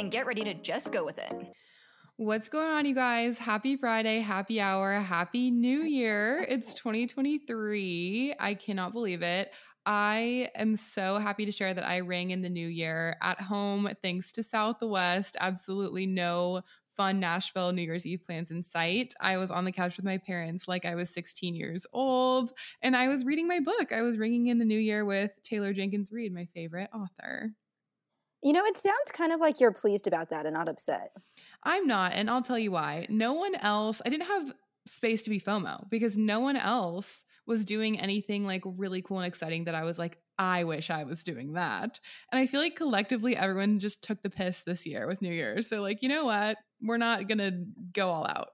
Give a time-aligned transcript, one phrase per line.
[0.00, 1.52] and get ready to just go with it.
[2.16, 3.36] What's going on, you guys?
[3.36, 6.44] Happy Friday, happy hour, happy new year.
[6.48, 8.34] It's 2023.
[8.40, 9.52] I cannot believe it.
[9.84, 13.90] I am so happy to share that I rang in the new year at home
[14.02, 15.36] thanks to Southwest.
[15.38, 16.62] Absolutely no
[16.96, 19.12] fun Nashville New Year's Eve plans in sight.
[19.20, 22.96] I was on the couch with my parents like I was 16 years old, and
[22.96, 23.92] I was reading my book.
[23.92, 27.52] I was ringing in the new year with Taylor Jenkins Reid, my favorite author.
[28.42, 31.10] You know, it sounds kind of like you're pleased about that and not upset.
[31.62, 33.06] I'm not, and I'll tell you why.
[33.10, 34.52] No one else, I didn't have
[34.86, 39.26] space to be FOMO because no one else was doing anything like really cool and
[39.26, 42.00] exciting that I was like, I wish I was doing that.
[42.32, 45.68] And I feel like collectively everyone just took the piss this year with New Year's.
[45.68, 46.56] So, like, you know what?
[46.80, 48.48] We're not going to go all out.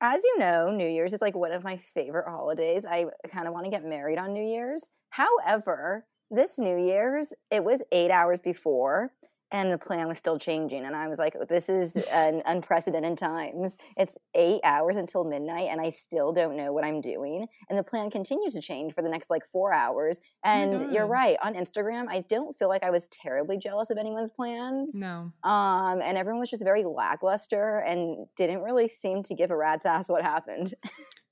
[0.00, 2.84] As you know, New Year's is like one of my favorite holidays.
[2.88, 4.82] I kind of want to get married on New Year's.
[5.10, 9.12] However, this New Year's, it was eight hours before,
[9.52, 10.84] and the plan was still changing.
[10.84, 13.76] And I was like, this is an unprecedented times.
[13.96, 17.46] It's eight hours until midnight, and I still don't know what I'm doing.
[17.68, 20.20] And the plan continues to change for the next like four hours.
[20.44, 21.36] And oh you're right.
[21.42, 24.94] On Instagram, I don't feel like I was terribly jealous of anyone's plans.
[24.94, 25.32] No.
[25.42, 29.86] Um, and everyone was just very lackluster and didn't really seem to give a rat's
[29.86, 30.74] ass what happened.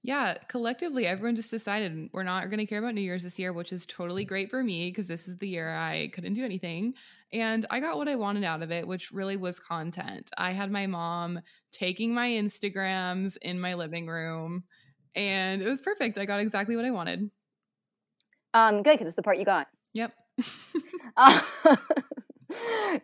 [0.03, 3.53] Yeah, collectively, everyone just decided we're not going to care about New Year's this year,
[3.53, 6.95] which is totally great for me because this is the year I couldn't do anything.
[7.33, 10.31] And I got what I wanted out of it, which really was content.
[10.39, 11.41] I had my mom
[11.73, 14.65] taking my Instagrams in my living room,
[15.15, 16.17] and it was perfect.
[16.17, 17.31] I got exactly what I wanted.
[18.55, 19.69] Um, good because it's the part you got.
[19.95, 20.13] Yep.
[21.17, 21.41] uh,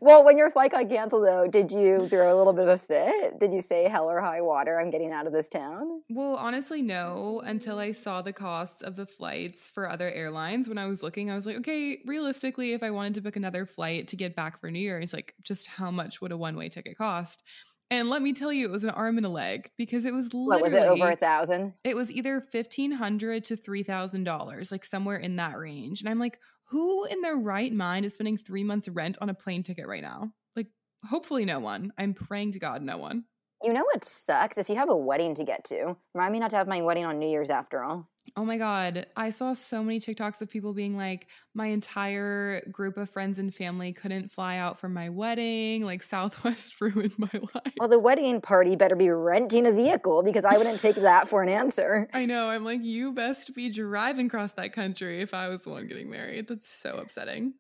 [0.01, 2.79] well, when your flight got canceled, though, did you throw a little bit of a
[2.79, 3.39] fit?
[3.39, 4.81] Did you say hell or high water?
[4.81, 6.03] I'm getting out of this town.
[6.11, 7.43] Well, honestly, no.
[7.45, 11.31] Until I saw the costs of the flights for other airlines, when I was looking,
[11.31, 14.61] I was like, okay, realistically, if I wanted to book another flight to get back
[14.61, 17.43] for New Year's, like, just how much would a one way ticket cost?
[17.91, 20.33] And let me tell you, it was an arm and a leg because it was
[20.33, 20.49] literally.
[20.49, 21.75] What was it over a thousand?
[21.85, 26.01] It was either fifteen hundred to three thousand dollars, like somewhere in that range.
[26.01, 26.39] And I'm like,
[26.75, 30.03] who in their right mind is spending three months rent on a plane ticket right
[30.03, 30.33] now?
[30.57, 30.67] Like,
[31.09, 31.93] hopefully, no one.
[31.97, 33.27] I'm praying to God, no one.
[33.63, 34.59] You know what sucks?
[34.59, 37.05] If you have a wedding to get to, remind me not to have my wedding
[37.05, 38.09] on New Year's after all.
[38.37, 39.07] Oh my God.
[39.17, 43.55] I saw so many TikToks of people being like, my entire group of friends and
[43.55, 45.85] family couldn't fly out for my wedding.
[45.85, 47.75] Like, Southwest ruined my life.
[47.79, 51.43] Well, the wedding party better be renting a vehicle because I wouldn't take that for
[51.43, 52.09] an answer.
[52.13, 52.49] I know.
[52.49, 56.11] I'm like, you best be driving across that country if I was the one getting
[56.11, 56.49] married.
[56.49, 57.55] That's so upsetting.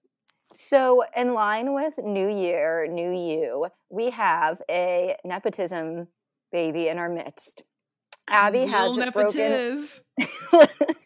[0.54, 6.08] So, in line with New Year, New You, we have a nepotism
[6.52, 7.62] baby in our midst.
[8.28, 10.00] Abby has nepotiz.
[10.18, 10.68] broken.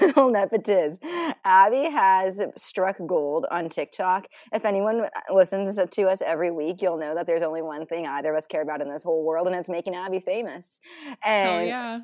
[0.00, 0.98] Little nepotiz.
[1.44, 4.26] Abby has struck gold on TikTok.
[4.52, 8.06] If anyone uh, listens to us every week, you'll know that there's only one thing
[8.06, 10.66] either of us care about in this whole world, and it's making Abby famous.
[11.24, 12.00] And oh yeah.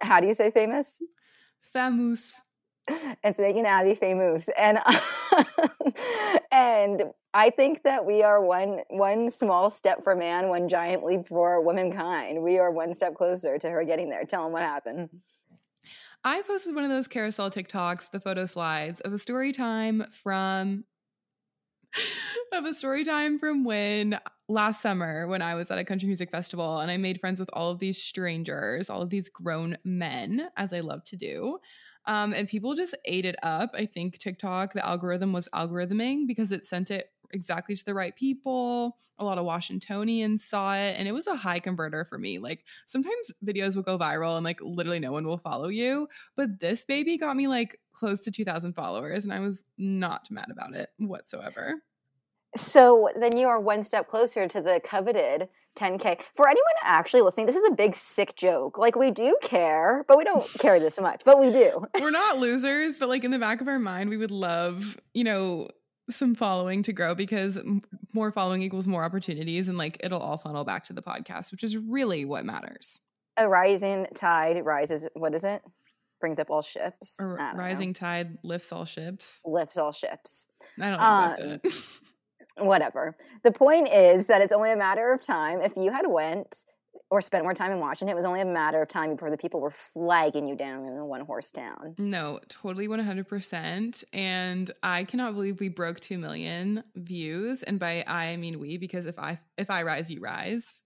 [0.00, 1.02] How do you say famous?
[1.72, 2.40] Famous.
[3.24, 4.78] It's making Abby famous, and
[6.52, 7.02] and
[7.34, 11.60] I think that we are one one small step for man, one giant leap for
[11.60, 12.42] womankind.
[12.42, 14.24] We are one step closer to her getting there.
[14.24, 15.10] Tell them what happened.
[16.24, 20.84] I posted one of those carousel TikToks, the photo slides of a story time from
[22.52, 26.30] of a story time from when last summer when I was at a country music
[26.30, 30.48] festival and I made friends with all of these strangers, all of these grown men,
[30.56, 31.58] as I love to do.
[32.08, 33.70] Um, and people just ate it up.
[33.74, 38.16] I think TikTok, the algorithm was algorithming because it sent it exactly to the right
[38.16, 38.96] people.
[39.18, 42.38] A lot of Washingtonians saw it, and it was a high converter for me.
[42.38, 46.08] Like sometimes videos will go viral and like literally no one will follow you.
[46.34, 50.48] But this baby got me like close to 2,000 followers, and I was not mad
[50.50, 51.82] about it whatsoever.
[52.56, 55.48] So then you are one step closer to the coveted
[55.78, 56.20] 10K.
[56.34, 58.78] For anyone actually listening, this is a big sick joke.
[58.78, 61.84] Like, we do care, but we don't care this much, but we do.
[62.00, 65.24] We're not losers, but like in the back of our mind, we would love, you
[65.24, 65.68] know,
[66.10, 67.58] some following to grow because
[68.14, 71.62] more following equals more opportunities and like it'll all funnel back to the podcast, which
[71.62, 73.00] is really what matters.
[73.36, 75.62] A rising tide rises, what is it?
[76.20, 77.14] Brings up all ships.
[77.20, 77.92] A rising know.
[77.92, 79.40] tide lifts all ships.
[79.44, 80.48] Lifts all ships.
[80.80, 81.60] I don't know um,
[82.60, 83.16] whatever.
[83.44, 85.60] The point is that it's only a matter of time.
[85.60, 86.64] If you had went
[87.10, 89.36] or spent more time in Washington, it was only a matter of time before the
[89.38, 91.94] people were flagging you down in a one horse town.
[91.96, 94.04] No, totally 100%.
[94.12, 97.62] And I cannot believe we broke 2 million views.
[97.62, 100.82] And by I, I mean we, because if I if I rise, you rise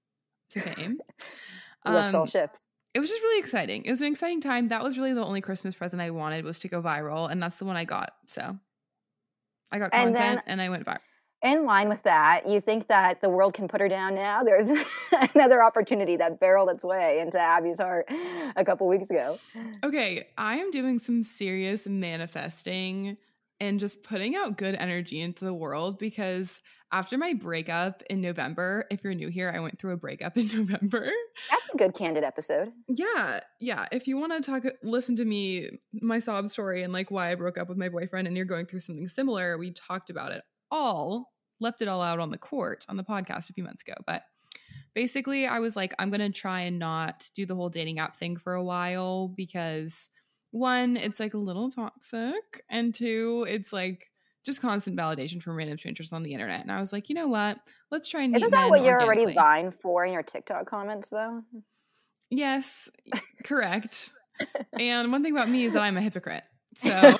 [0.50, 1.00] to fame.
[1.84, 2.64] Lifts all Um, ships.
[2.94, 3.84] it was just really exciting.
[3.84, 4.66] It was an exciting time.
[4.66, 7.56] That was really the only Christmas present I wanted was to go viral, and that's
[7.56, 8.12] the one I got.
[8.28, 8.56] So
[9.72, 10.98] I got And content then- and I went viral.
[11.42, 14.42] In line with that, you think that the world can put her down now?
[14.44, 14.70] There's
[15.34, 18.08] another opportunity that barreled its way into Abby's heart
[18.54, 19.38] a couple weeks ago.
[19.82, 23.16] Okay, I am doing some serious manifesting
[23.58, 26.60] and just putting out good energy into the world because
[26.92, 30.46] after my breakup in November, if you're new here, I went through a breakup in
[30.46, 31.10] November.
[31.50, 32.70] That's a good candid episode.
[32.88, 33.86] Yeah, yeah.
[33.90, 37.34] If you want to talk, listen to me, my sob story, and like why I
[37.34, 40.42] broke up with my boyfriend, and you're going through something similar, we talked about it
[40.70, 41.31] all,
[41.62, 43.94] left it all out on the court on the podcast a few months ago.
[44.06, 44.22] But
[44.94, 48.16] basically, I was like, I'm going to try and not do the whole dating app
[48.16, 50.10] thing for a while because
[50.50, 54.10] one, it's like a little toxic, and two, it's like
[54.44, 56.60] just constant validation from random strangers on the internet.
[56.60, 57.58] And I was like, you know what?
[57.90, 61.42] Let's try and Isn't that what you're already vying for in your TikTok comments, though?
[62.30, 62.90] Yes,
[63.44, 64.10] correct.
[64.78, 66.44] and one thing about me is that I'm a hypocrite.
[66.74, 66.90] So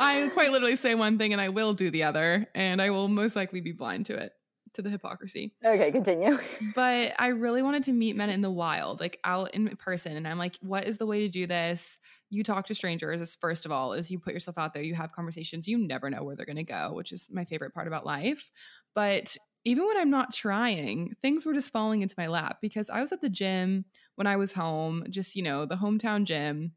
[0.00, 3.08] I quite literally say one thing and I will do the other, and I will
[3.08, 4.32] most likely be blind to it,
[4.74, 5.54] to the hypocrisy.
[5.64, 6.38] Okay, continue.
[6.74, 10.16] But I really wanted to meet men in the wild, like out in person.
[10.16, 11.98] And I'm like, what is the way to do this?
[12.30, 15.12] You talk to strangers, first of all, is you put yourself out there, you have
[15.12, 18.06] conversations, you never know where they're going to go, which is my favorite part about
[18.06, 18.50] life.
[18.94, 23.00] But even when I'm not trying, things were just falling into my lap because I
[23.00, 23.84] was at the gym
[24.16, 26.72] when I was home, just, you know, the hometown gym.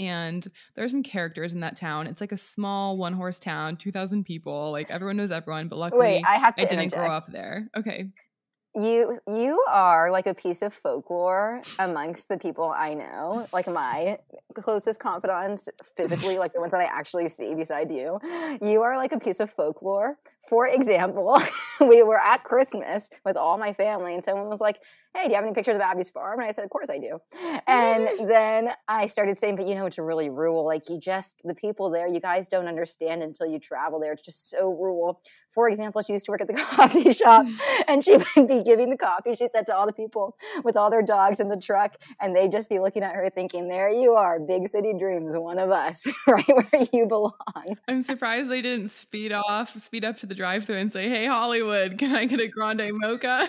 [0.00, 2.06] And there are some characters in that town.
[2.06, 4.72] It's like a small one horse town, 2,000 people.
[4.72, 5.68] Like everyone knows everyone.
[5.68, 7.68] But luckily, Wait, I have to I didn't grow up there.
[7.76, 8.08] Okay.
[8.76, 14.18] You you are like a piece of folklore amongst the people I know, like my
[14.54, 18.20] closest confidants, physically, like the ones that I actually see beside you.
[18.62, 20.18] You are like a piece of folklore.
[20.48, 21.42] For example,
[21.80, 24.78] we were at Christmas with all my family, and someone was like,
[25.14, 26.98] "Hey, do you have any pictures of Abby's farm?" And I said, "Of course I
[26.98, 27.20] do."
[27.66, 30.64] And then I started saying, "But you know, it's really rural.
[30.64, 34.12] Like you just the people there, you guys don't understand until you travel there.
[34.12, 35.20] It's just so rural."
[35.50, 37.46] For example, she used to work at the coffee shop
[37.88, 40.90] and she would be giving the coffee, she said, to all the people with all
[40.90, 44.14] their dogs in the truck, and they'd just be looking at her thinking, There you
[44.14, 47.34] are, big city dreams, one of us, right where you belong.
[47.88, 51.98] I'm surprised they didn't speed off, speed up to the drive-through and say, "Hey Hollywood,
[51.98, 53.48] can I get a grande mocha?"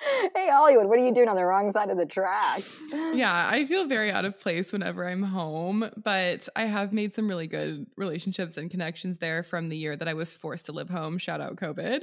[0.34, 2.62] hey, Hollywood, what are you doing on the wrong side of the track?
[3.14, 7.28] yeah, I feel very out of place whenever I'm home, but I have made some
[7.28, 10.88] really good relationships and connections there from the year that I was forced to live
[10.88, 11.18] home.
[11.18, 12.02] Shout out COVID.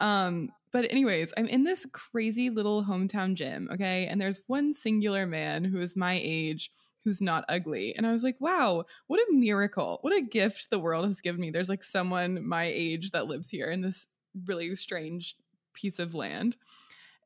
[0.00, 4.06] Um, but anyways, I'm in this crazy little hometown gym, okay?
[4.06, 6.70] And there's one singular man who is my age
[7.04, 7.94] who's not ugly.
[7.94, 9.98] And I was like, wow, what a miracle.
[10.00, 11.50] What a gift the world has given me.
[11.50, 14.06] There's like someone my age that lives here in this
[14.46, 15.36] really strange
[15.74, 16.56] piece of land.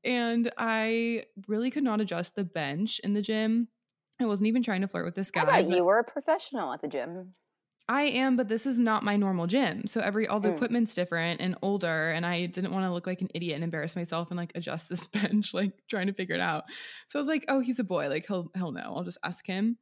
[0.04, 3.68] And I really could not adjust the bench in the gym.
[4.20, 5.58] I wasn't even trying to flirt with this guy.
[5.60, 7.34] You were a professional at the gym.
[7.90, 9.86] I am, but this is not my normal gym.
[9.86, 10.56] So every all the Mm.
[10.56, 13.96] equipment's different and older, and I didn't want to look like an idiot and embarrass
[13.96, 16.64] myself and like adjust this bench, like trying to figure it out.
[17.08, 18.08] So I was like, oh, he's a boy.
[18.10, 18.92] Like he'll he'll know.
[18.94, 19.78] I'll just ask him.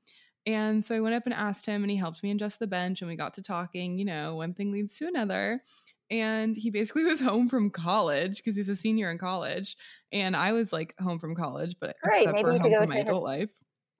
[0.46, 3.02] And so I went up and asked him, and he helped me adjust the bench,
[3.02, 3.98] and we got to talking.
[3.98, 5.62] You know, one thing leads to another.
[6.10, 9.76] And he basically was home from college because he's a senior in college,
[10.12, 12.80] and I was like home from college, but except maybe for you could home go
[12.80, 13.50] from my to adult life.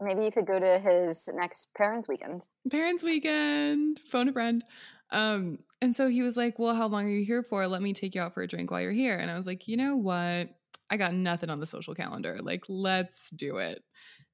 [0.01, 2.47] Maybe you could go to his next parents' weekend.
[2.71, 4.63] parents weekend phone a friend.
[5.11, 7.67] Um and so he was like well how long are you here for?
[7.67, 9.17] Let me take you out for a drink while you're here.
[9.17, 10.51] And i was like you know what?
[10.91, 12.39] I got nothing on the social calendar.
[12.43, 13.83] Like let's do it.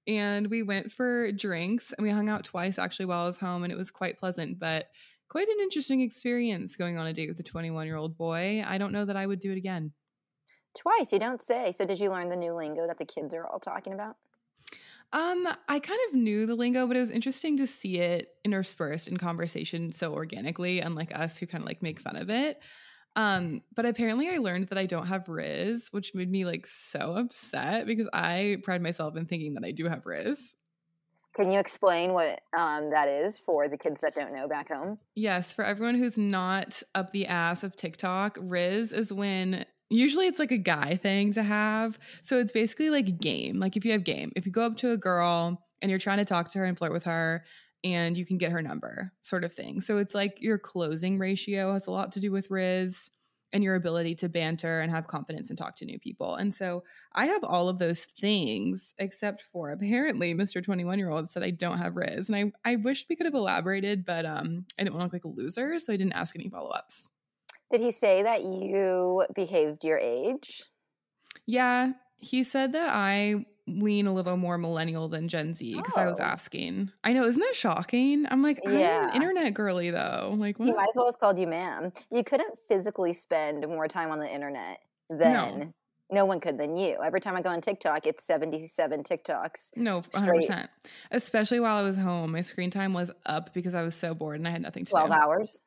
[0.07, 3.63] And we went for drinks and we hung out twice actually while i was home
[3.63, 4.87] and it was quite pleasant but
[5.33, 8.79] quite an interesting experience going on a date with a 21 year old boy i
[8.79, 9.93] don't know that i would do it again
[10.75, 11.73] Twice, you don't say.
[11.73, 14.17] So, did you learn the new lingo that the kids are all talking about?
[15.13, 19.09] Um, I kind of knew the lingo, but it was interesting to see it interspersed
[19.09, 22.59] in conversation so organically, unlike us who kind of like make fun of it.
[23.15, 27.15] Um, but apparently I learned that I don't have Riz, which made me like so
[27.17, 30.57] upset because I pride myself in thinking that I do have Riz.
[31.35, 34.99] Can you explain what um, that is for the kids that don't know back home?
[35.15, 40.39] Yes, for everyone who's not up the ass of TikTok, Riz is when usually it's
[40.39, 41.99] like a guy thing to have.
[42.23, 43.59] So it's basically like a game.
[43.59, 46.19] Like if you have game, if you go up to a girl and you're trying
[46.19, 47.45] to talk to her and flirt with her
[47.83, 49.81] and you can get her number, sort of thing.
[49.81, 53.11] So it's like your closing ratio has a lot to do with Riz
[53.53, 56.35] and your ability to banter and have confidence and talk to new people.
[56.37, 60.65] And so I have all of those things, except for apparently Mr.
[60.65, 62.29] 21 year old said I don't have Riz.
[62.29, 65.25] And I, I wish we could have elaborated, but um, I didn't want to look
[65.25, 65.79] like a loser.
[65.81, 67.09] So I didn't ask any follow ups.
[67.71, 70.65] Did he say that you behaved your age?
[71.47, 71.93] Yeah.
[72.19, 76.19] He said that I lean a little more millennial than Gen Z because I was
[76.19, 76.25] Oh.
[76.25, 76.91] asking.
[77.05, 78.27] I know, isn't that shocking?
[78.31, 79.09] I'm like, I'm Yeah.
[79.09, 80.35] an internet girly though.
[80.37, 80.75] Like, what?
[80.75, 81.93] might as well have called you ma'am.
[82.11, 85.73] You couldn't physically spend more time on the internet than
[86.11, 86.99] no, one could than you.
[87.03, 89.71] Every time I go on TikTok, it's 77 TikToks.
[89.77, 90.69] No, 100%.
[91.11, 92.33] Especially while I was home.
[92.33, 94.91] My screen time was up because I was so bored and I had nothing to
[94.91, 95.17] 12 do.
[95.17, 95.63] hours.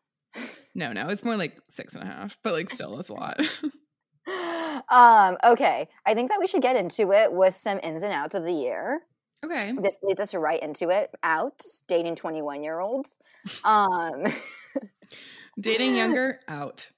[0.76, 3.40] No, no, it's more like six and a half, but like still, that's a lot.
[4.28, 5.88] um, okay.
[6.06, 8.52] I think that we should get into it with some ins and outs of the
[8.52, 9.02] year.
[9.44, 9.74] okay.
[9.82, 11.12] This leads us right into it.
[11.24, 13.18] Outs, dating 21 year olds.
[13.64, 14.24] Um,
[15.60, 16.90] Dating younger, out.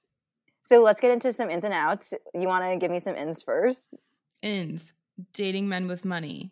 [0.64, 2.12] so let's get into some ins and outs.
[2.34, 3.94] You want to give me some ins first?
[4.42, 4.94] Ins,
[5.32, 6.50] dating men with money.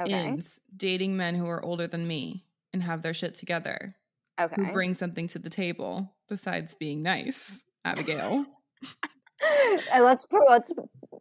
[0.00, 0.26] Okay.
[0.26, 3.94] Ins, dating men who are older than me and have their shit together,
[4.38, 4.62] Okay.
[4.62, 7.64] who bring something to the table besides being nice.
[7.84, 8.44] Abigail.
[9.92, 10.72] and let's let's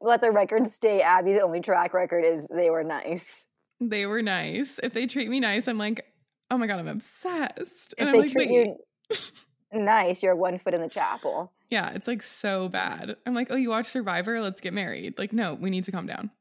[0.01, 3.47] let the record state Abby's only track record is they were nice.
[3.79, 4.79] They were nice.
[4.81, 6.05] If they treat me nice, I'm like,
[6.49, 7.93] oh my God, I'm obsessed.
[7.97, 8.67] If And they I'm like, treat wait.
[9.13, 9.29] you
[9.73, 11.51] nice, you're one foot in the chapel.
[11.69, 13.17] Yeah, it's like so bad.
[13.25, 14.39] I'm like, oh, you watch Survivor?
[14.41, 15.15] Let's get married.
[15.17, 16.31] Like, no, we need to calm down.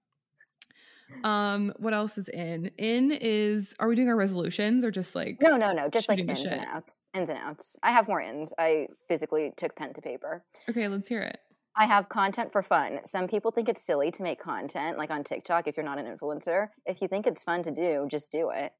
[1.24, 2.70] Um, what else is in?
[2.78, 6.18] In is are we doing our resolutions or just like No, no, no, just like
[6.18, 7.06] ins and outs.
[7.14, 7.76] Ins and outs.
[7.82, 8.52] I have more ins.
[8.58, 10.44] I physically took pen to paper.
[10.68, 11.38] okay, let's hear it.
[11.76, 13.00] I have content for fun.
[13.04, 16.06] Some people think it's silly to make content, like on TikTok, if you're not an
[16.06, 16.68] influencer.
[16.86, 18.72] If you think it's fun to do, just do it.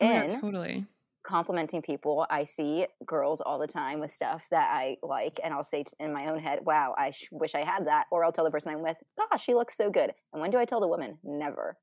[0.00, 0.86] Oh And God, totally.
[1.24, 2.26] complimenting people.
[2.30, 5.92] I see girls all the time with stuff that I like, and I'll say t-
[6.00, 8.50] in my own head, "Wow, I sh- wish I had that." Or I'll tell the
[8.50, 11.18] person I'm with, "Gosh, she looks so good." And when do I tell the woman?
[11.22, 11.78] Never.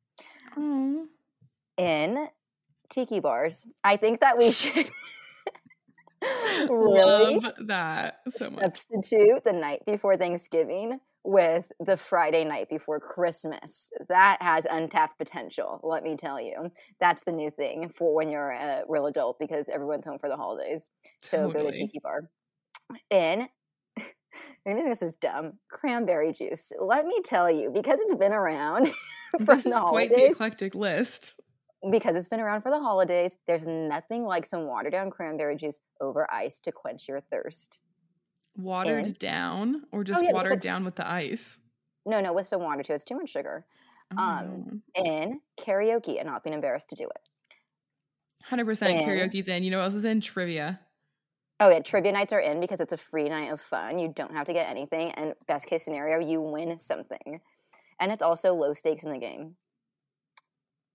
[0.58, 1.08] Oh,
[1.78, 2.30] In
[2.90, 4.90] tiki bars, I think that we should
[6.70, 8.64] really love that so much.
[8.64, 13.90] substitute the night before Thanksgiving with the Friday night before Christmas.
[14.10, 16.72] That has untapped potential, let me tell you.
[17.00, 20.38] That's the new thing for when you're a real adult because everyone's home for the
[20.38, 20.90] holidays.
[21.20, 22.30] So go to Tiki Bar.
[23.10, 23.48] And
[23.98, 24.04] I
[24.74, 25.54] think this is dumb.
[25.70, 26.72] Cranberry juice.
[26.80, 28.88] Let me tell you, because it's been around
[29.46, 31.35] for This the is quite the eclectic list.
[31.90, 35.82] Because it's been around for the holidays, there's nothing like some watered down cranberry juice
[36.02, 37.82] over ice to quench your thirst.
[38.58, 41.60] Watered And- down or just Oh, yeah, watered down with the ice?
[42.06, 42.94] No, no, with some water too.
[42.94, 43.66] It's too much sugar.
[44.18, 47.22] Oh, Um, In karaoke and not being embarrassed to do it.
[48.50, 49.64] 100% and- karaoke's in.
[49.64, 50.22] You know what else is in?
[50.22, 50.80] Trivia.
[51.60, 53.98] Oh yeah, trivia nights are in because it's a free night of fun.
[53.98, 57.40] You don't have to get anything, and best case scenario, you win something.
[58.00, 59.56] And it's also low stakes in the game.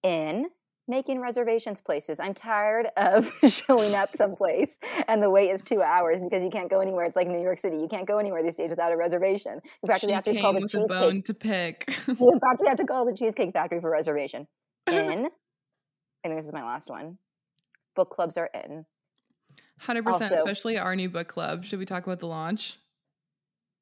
[0.03, 0.51] In
[0.91, 2.21] making reservations places.
[2.21, 4.79] I'm tired of showing up someplace
[5.09, 7.07] and the wait is two hours because you can't go anywhere.
[7.07, 7.79] It's like New York City.
[7.79, 9.61] You can't go anywhere these days without a reservation.
[9.65, 10.89] You practically She have to call the cheesecake.
[10.89, 11.85] bone to pick.
[12.09, 14.47] You practically have to call the Cheesecake Factory for reservation.
[14.89, 17.17] In, I think this is my last one.
[17.95, 18.85] Book clubs are in.
[19.83, 21.65] 100%, Also- especially our new book club.
[21.65, 22.79] Should we talk about the launch?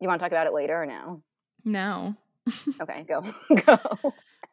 [0.01, 1.23] You want to talk about it later or now?
[1.65, 2.17] Now.
[2.81, 3.23] Okay, go.
[3.67, 3.79] go.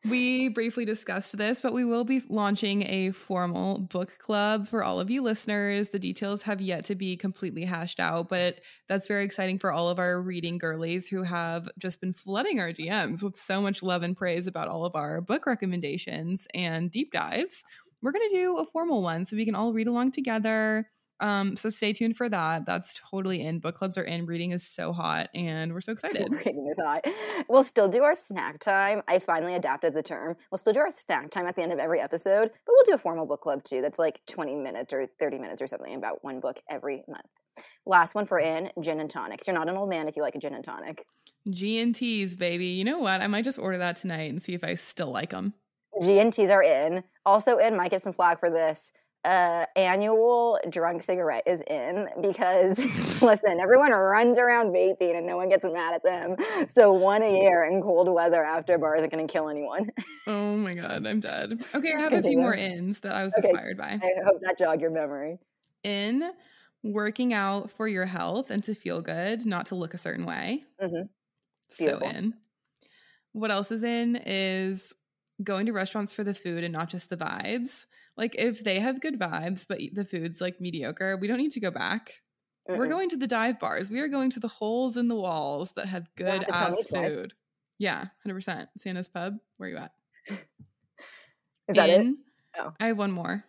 [0.07, 4.99] We briefly discussed this, but we will be launching a formal book club for all
[4.99, 5.89] of you listeners.
[5.89, 9.89] The details have yet to be completely hashed out, but that's very exciting for all
[9.89, 14.03] of our reading girlies who have just been flooding our DMs with so much love
[14.03, 17.63] and praise about all of our book recommendations and deep dives.
[18.03, 20.87] We're going to do a formal one so we can all read along together.
[21.19, 22.65] Um, so stay tuned for that.
[22.65, 23.59] That's totally in.
[23.59, 24.25] Book clubs are in.
[24.25, 26.31] Reading is so hot, and we're so excited.
[26.31, 27.05] Reading is hot.
[27.47, 29.01] We'll still do our snack time.
[29.07, 30.35] I finally adapted the term.
[30.51, 32.93] We'll still do our snack time at the end of every episode, but we'll do
[32.93, 33.81] a formal book club too.
[33.81, 37.25] That's like 20 minutes or 30 minutes or something about one book every month.
[37.85, 39.47] Last one for in gin and tonics.
[39.47, 41.05] You're not an old man if you like a gin and tonic.
[41.49, 42.67] G and T's, baby.
[42.67, 43.21] You know what?
[43.21, 45.53] I might just order that tonight and see if I still like them.
[46.01, 47.03] G and T's are in.
[47.25, 48.91] Also in, might get some flag for this.
[49.25, 52.77] Uh, annual drunk cigarette is in because
[53.23, 56.35] listen, everyone runs around vaping and no one gets mad at them.
[56.69, 59.89] So one a year in cold weather after bar isn't going to kill anyone.
[60.27, 61.59] Oh my god, I'm dead.
[61.73, 63.49] Okay, I have a few more ins that I was Okay.
[63.49, 63.99] inspired by.
[64.01, 65.39] I hope that jogged your memory.
[65.83, 66.31] In
[66.83, 70.61] working out for your health and to feel good, not to look a certain way.
[70.79, 71.09] Mhm.
[71.69, 72.35] So in.
[73.33, 74.93] What else is in is
[75.43, 77.85] going to restaurants for the food and not just the vibes.
[78.17, 81.59] Like if they have good vibes, but the food's like mediocre, we don't need to
[81.59, 82.21] go back.
[82.67, 83.91] We're going to the dive bars.
[83.91, 87.33] We are going to the holes in the walls that have good ass food.
[87.77, 88.69] Yeah, hundred percent.
[88.77, 89.35] Santa's Pub.
[89.57, 89.91] Where you at?
[91.67, 92.01] Is that it?
[92.01, 92.17] In-
[92.57, 92.71] Oh.
[92.79, 93.43] I have one more.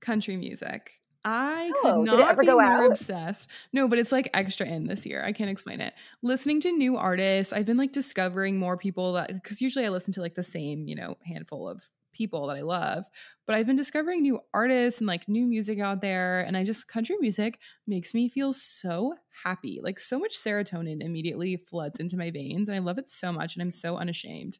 [0.00, 0.90] Country music.
[1.24, 2.90] I Oh, could it not be go more out?
[2.90, 3.48] obsessed.
[3.72, 5.22] No, but it's like extra in this year.
[5.24, 5.94] I can't explain it.
[6.20, 10.12] Listening to new artists, I've been like discovering more people that because usually I listen
[10.14, 11.82] to like the same, you know, handful of
[12.18, 13.06] people that I love.
[13.46, 16.40] But I've been discovering new artists and like new music out there.
[16.40, 19.80] And I just country music makes me feel so happy.
[19.82, 22.68] Like so much serotonin immediately floods into my veins.
[22.68, 23.54] And I love it so much.
[23.54, 24.58] And I'm so unashamed.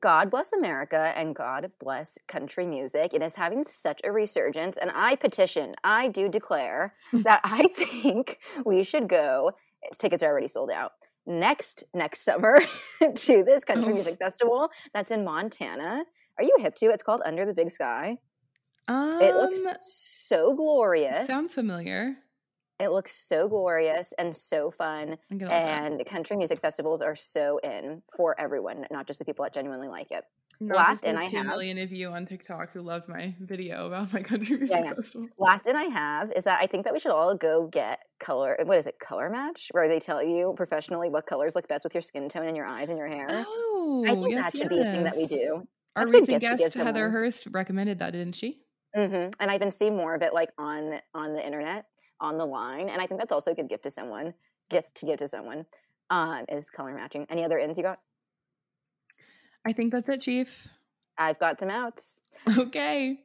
[0.00, 3.14] God bless America and God bless country music.
[3.14, 4.76] It is having such a resurgence.
[4.76, 9.52] And I petition, I do declare that I think we should go.
[9.98, 10.92] Tickets are already sold out.
[11.26, 12.60] Next next summer
[13.00, 13.72] to this oh.
[13.72, 13.94] country Oh.
[13.94, 16.04] music festival that's in Montana.
[16.38, 16.86] Are you hip to?
[16.86, 18.18] It's called Under the Big Sky.
[18.86, 21.26] Um, It looks so glorious.
[21.26, 22.16] sounds familiar.
[22.80, 25.18] it looks so glorious and so fun.
[25.32, 25.82] I'm gonna look it up.
[25.92, 29.88] And country music festivals are so in for everyone, not just the people that genuinely
[29.88, 30.22] like it.
[30.60, 34.12] Not last in I have- million of you on TikTok who loved my video about
[34.12, 34.94] my country music Yeah, yeah.
[34.94, 35.26] festival.
[35.38, 38.56] Last in I have is that I think that we should all go get color.
[38.62, 39.00] What is it?
[39.00, 42.46] Color match, where they tell you professionally what colors look best with your skin tone
[42.46, 43.26] and your eyes and your hair.
[43.46, 45.66] Oh, I think yes, that should be a thing that we do.
[45.96, 47.08] Our That's recent guest Heather.
[47.10, 48.60] Hurst recommended that, didn't she?
[48.94, 51.86] hmm And I've been seeing more of it like on on the internet,
[52.20, 54.34] on the line, and I think that's also a good gift to someone.
[54.70, 55.64] Gift to give to someone
[56.10, 57.26] um, is color matching.
[57.30, 58.00] Any other ins you got?
[59.66, 60.68] I think that's it, Chief.
[61.16, 62.20] I've got some outs.
[62.56, 63.18] Okay.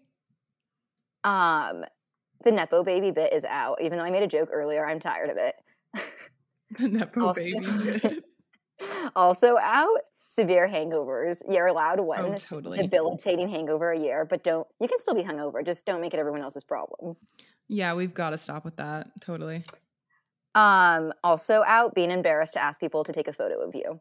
[1.23, 1.85] Um,
[2.43, 3.81] the nepo baby bit is out.
[3.81, 5.55] Even though I made a joke earlier, I'm tired of it.
[6.77, 7.99] The Nepo Also- baby.
[7.99, 8.23] bit.
[9.15, 9.99] also out
[10.33, 11.41] severe hangovers.
[11.47, 12.77] You're allowed one Oh, totally.
[12.79, 15.63] debilitating hangover a year, but don't you can still be hungover.
[15.65, 17.15] Just don't make it everyone else's problem.
[17.67, 19.11] yeah, we've got to stop with that.
[19.21, 19.63] Totally.
[20.55, 23.99] Um, also out being embarrassed to ask people to take a photo of you.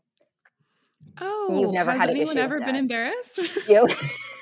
[1.21, 3.39] Oh, You've never has had an anyone ever been embarrassed?
[3.69, 3.87] You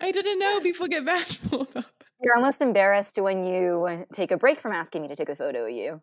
[0.00, 1.84] I didn't know people get bashful about that.
[2.22, 5.64] you're almost embarrassed when you take a break from asking me to take a photo
[5.66, 6.00] of you.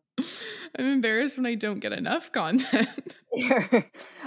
[0.78, 2.88] I'm embarrassed when I don't get enough content.
[3.34, 3.68] You're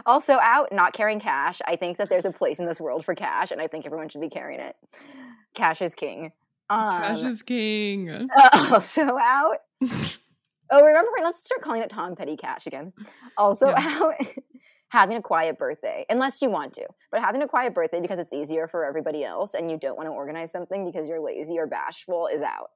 [0.06, 1.60] also out not carrying cash.
[1.66, 4.08] I think that there's a place in this world for cash, and I think everyone
[4.08, 4.74] should be carrying it.
[5.54, 6.32] Cash is king.
[6.70, 8.10] Um, Cash is king.
[8.10, 9.58] uh, also out.
[10.74, 11.10] Oh, remember?
[11.22, 12.94] Let's start calling it Tom Petty Cash again.
[13.36, 13.74] Also Yeah.
[14.00, 14.14] out
[14.92, 18.32] having a quiet birthday, unless you want to, but having a quiet birthday because it's
[18.32, 21.66] easier for everybody else, and you don't want to organize something because you're lazy or
[21.66, 22.68] bashful is out.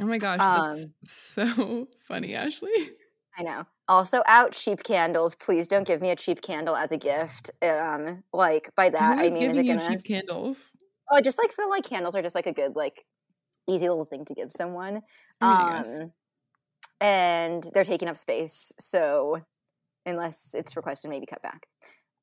[0.00, 2.72] Oh my gosh, that's Um, so funny, Ashley.
[3.38, 3.64] I know.
[3.86, 5.36] Also out cheap candles.
[5.36, 7.52] Please don't give me a cheap candle as a gift.
[7.62, 9.88] Um, like by that Who I mean, is it gonna?
[9.88, 10.72] cheap candles?
[11.12, 13.04] Oh, I just like feel like candles are just like a good like
[13.68, 15.02] easy little thing to give someone.
[15.40, 16.12] Um,
[17.00, 19.40] and they're taking up space, so
[20.06, 21.66] unless it's requested, maybe cut back.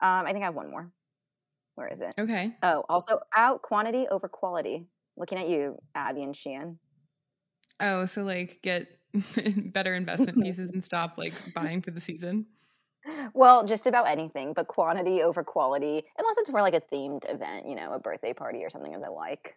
[0.01, 0.91] Um, I think I have one more.
[1.75, 2.13] Where is it?
[2.17, 2.55] Okay.
[2.63, 4.87] Oh, also out quantity over quality.
[5.15, 6.77] Looking at you, Abby and Shein.
[7.79, 8.87] Oh, so like get
[9.73, 12.47] better investment pieces and stop like buying for the season.
[13.33, 17.67] Well, just about anything, but quantity over quality, unless it's for like a themed event,
[17.67, 19.55] you know, a birthday party or something of the like.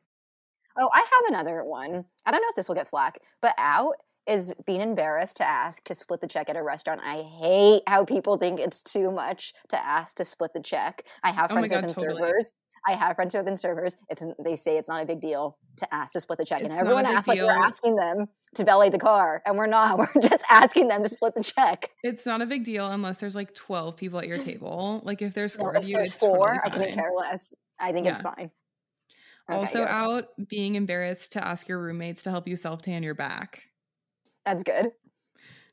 [0.79, 2.05] Oh, I have another one.
[2.25, 3.97] I don't know if this will get flack, but out
[4.31, 7.01] is being embarrassed to ask to split the check at a restaurant.
[7.05, 11.05] I hate how people think it's too much to ask to split the check.
[11.25, 12.17] I have Oh friends who have been totally.
[12.21, 12.53] servers.
[12.89, 13.95] I have friends who have been servers.
[14.09, 16.71] It's they say it's not a big deal to ask to split the check, It's
[16.71, 19.99] and everyone big asks like we're asking them to valet the car, and we're not.
[20.15, 21.91] We're just asking them to split the check.
[22.03, 25.01] It's not a big deal unless there's like 12 people at your table.
[25.05, 27.53] Like if there's four Well, of you, there's it's four, totally I couldn't care less.
[27.79, 28.51] I think it's fine.
[29.51, 33.03] Okay, Also you're- out being embarrassed to ask your roommates to help you self tan
[33.03, 33.65] your back.
[34.45, 34.93] That's good.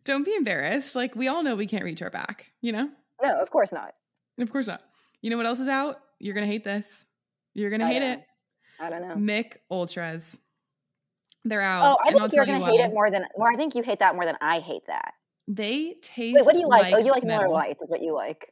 [0.05, 0.95] Don't be embarrassed.
[0.95, 2.89] Like we all know we can't reach our back, you know?
[3.21, 3.93] No, of course not.
[4.39, 4.81] Of course not.
[5.21, 5.97] You know what else is out?
[6.19, 7.05] You're gonna hate this.
[7.53, 8.13] You're gonna I hate know.
[8.13, 8.23] it.
[8.79, 9.15] I don't know.
[9.15, 10.39] Mich Ultras.
[11.43, 11.97] They're out.
[11.97, 13.25] Oh, I think you're gonna hate it more than.
[13.35, 15.13] Well, I think you hate that more than I hate that.
[15.47, 16.35] They taste.
[16.35, 16.93] Wait, what do you like?
[16.93, 17.53] oh, you like Miller metal.
[17.53, 18.51] Lights, is what you like.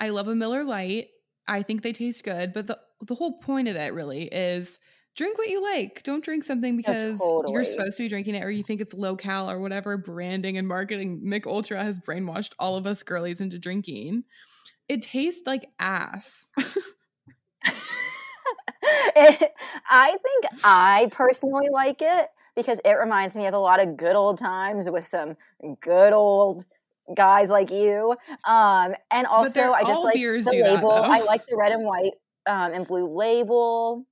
[0.00, 1.08] I love a Miller Lite.
[1.46, 4.78] I think they taste good, but the the whole point of it really is
[5.16, 6.02] drink what you like.
[6.02, 7.52] Don't drink something because totally.
[7.52, 10.56] you're supposed to be drinking it or you think it's low cal or whatever branding
[10.56, 14.24] and marketing Mich Ultra has brainwashed all of us girlies into drinking.
[14.88, 16.50] It tastes like ass.
[19.16, 19.52] It-
[19.88, 24.16] I think I personally like it because it reminds me of a lot of good
[24.16, 25.36] old times with some
[25.80, 26.64] good old
[27.14, 28.16] guys like you.
[28.44, 30.92] Um, and also, I just like the do that, label.
[30.92, 32.12] I like the red and white
[32.46, 34.06] um, and blue label.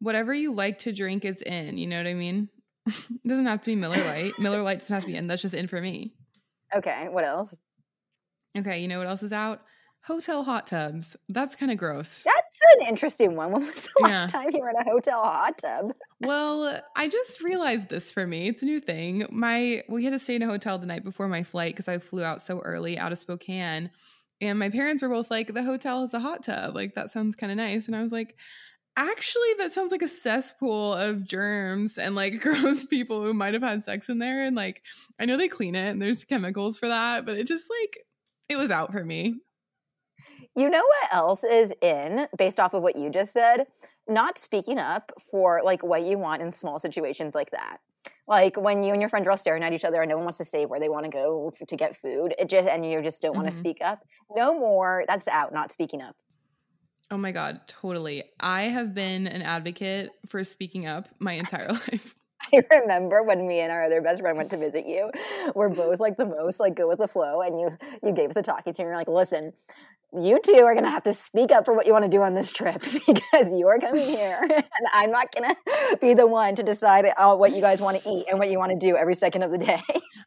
[0.00, 1.78] Whatever you like to drink is in.
[1.78, 2.48] You know what I mean?
[2.86, 4.32] it doesn't have to be Miller Lite.
[4.38, 5.26] Miller Lite doesn't have to be in.
[5.26, 6.14] That's just in for me.
[6.74, 7.56] Okay, what else?
[8.56, 9.60] Okay, you know what else is out?
[10.04, 11.16] Hotel hot tubs.
[11.28, 12.22] That's kind of gross.
[12.22, 13.50] That's an interesting one.
[13.52, 14.40] When was the last Yeah.
[14.40, 15.92] time you were in a hotel hot tub?
[16.20, 18.46] Well, I just realized this for me.
[18.48, 19.26] It's a new thing.
[19.30, 21.98] My we had to stay in a hotel the night before my flight because I
[21.98, 23.90] flew out so early out of Spokane.
[24.40, 26.74] And my parents were both like, the hotel has a hot tub.
[26.76, 27.86] Like that sounds kind of nice.
[27.88, 28.36] And I was like,
[28.96, 33.62] actually, that sounds like a cesspool of germs and like gross people who might have
[33.62, 34.44] had sex in there.
[34.44, 34.82] And like
[35.18, 37.98] I know they clean it and there's chemicals for that, but it just like
[38.48, 39.36] it was out for me.
[40.54, 43.66] You know what else is in, based off of what you just said?
[44.08, 47.78] Not speaking up for like what you want in small situations like that.
[48.28, 50.24] Like when you and your friend are all staring at each other and no one
[50.24, 53.02] wants to say where they want to go to get food, it just and you
[53.02, 53.60] just don't want to mm-hmm.
[53.60, 54.00] speak up.
[54.34, 55.04] No more.
[55.06, 55.52] That's out.
[55.52, 56.16] Not speaking up.
[57.10, 58.24] Oh my God, totally.
[58.40, 62.14] I have been an advocate for speaking up my entire life.
[62.52, 65.10] I remember when me and our other best friend went to visit you.
[65.54, 67.68] We're both like the most like go with the flow, and you
[68.02, 68.82] you gave us a talking to.
[68.82, 69.52] And you're like, listen,
[70.12, 72.34] you two are gonna have to speak up for what you want to do on
[72.34, 75.56] this trip because you are coming here, and I'm not gonna
[76.00, 78.58] be the one to decide uh, what you guys want to eat and what you
[78.58, 79.82] want to do every second of the day.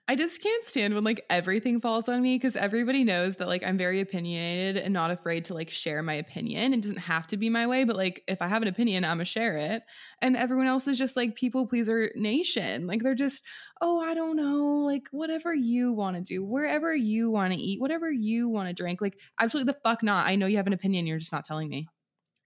[0.09, 3.63] I just can't stand when like everything falls on me because everybody knows that like
[3.63, 6.73] I'm very opinionated and not afraid to like share my opinion.
[6.73, 9.17] It doesn't have to be my way, but like if I have an opinion, I'm
[9.17, 9.83] gonna share it.
[10.19, 12.87] And everyone else is just like people pleaser nation.
[12.87, 13.43] Like they're just,
[13.81, 17.79] oh, I don't know, like whatever you want to do, wherever you want to eat,
[17.79, 19.01] whatever you want to drink.
[19.01, 20.25] Like absolutely the fuck not.
[20.25, 21.87] I know you have an opinion, you're just not telling me.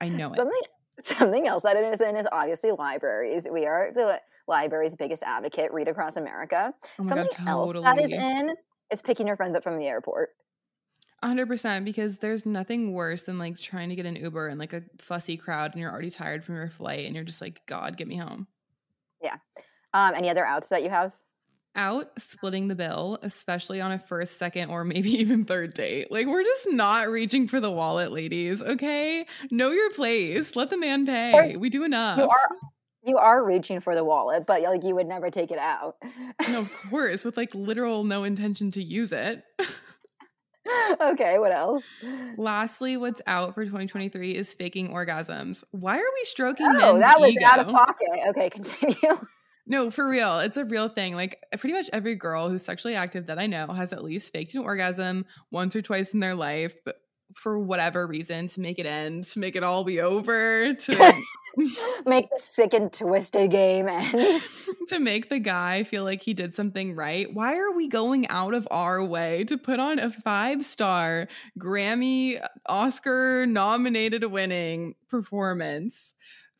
[0.01, 0.35] I know it.
[0.35, 0.61] Something
[1.01, 3.47] something else that it is in is obviously libraries.
[3.49, 5.71] We are the library's biggest advocate.
[5.71, 6.73] Read across America.
[6.99, 8.55] Oh Something god, else that is in
[8.91, 10.29] is picking your friends up from the airport.
[11.23, 14.83] 100% because there's nothing worse than like trying to get an Uber in like a
[14.97, 18.07] fussy crowd and you're already tired from your flight and you're just like, God, get
[18.07, 18.47] me home.
[19.21, 19.35] Yeah.
[19.93, 21.15] Um, any other outs that you have?
[21.75, 26.11] Out splitting the bill, especially on a first, second, or maybe even third date.
[26.11, 29.25] Like, we're just not reaching for the wallet, ladies, okay?
[29.49, 30.55] Know your place.
[30.55, 31.55] Let the man pay.
[31.55, 32.17] We do enough.
[32.17, 32.47] You are
[33.05, 35.97] you are reaching for the wallet, but like you would never take it out.
[36.47, 39.43] No, of course, with like literal no intention to use it.
[41.01, 41.83] okay, what else?
[42.37, 45.63] Lastly, what's out for 2023 is faking orgasms.
[45.71, 47.45] Why are we stroking Oh, men's that was ego?
[47.45, 48.07] out of pocket.
[48.29, 49.17] Okay, continue.
[49.65, 50.39] No, for real.
[50.39, 51.15] It's a real thing.
[51.15, 54.55] Like pretty much every girl who's sexually active that I know has at least faked
[54.55, 56.75] an orgasm once or twice in their life
[57.35, 61.13] for whatever reason to make it end, to make it all be over, to
[62.05, 64.41] Make the sick and twisted game end.
[64.87, 67.31] to make the guy feel like he did something right.
[67.31, 71.27] Why are we going out of our way to put on a five-star
[71.59, 76.15] Grammy uh, Oscar nominated winning performance?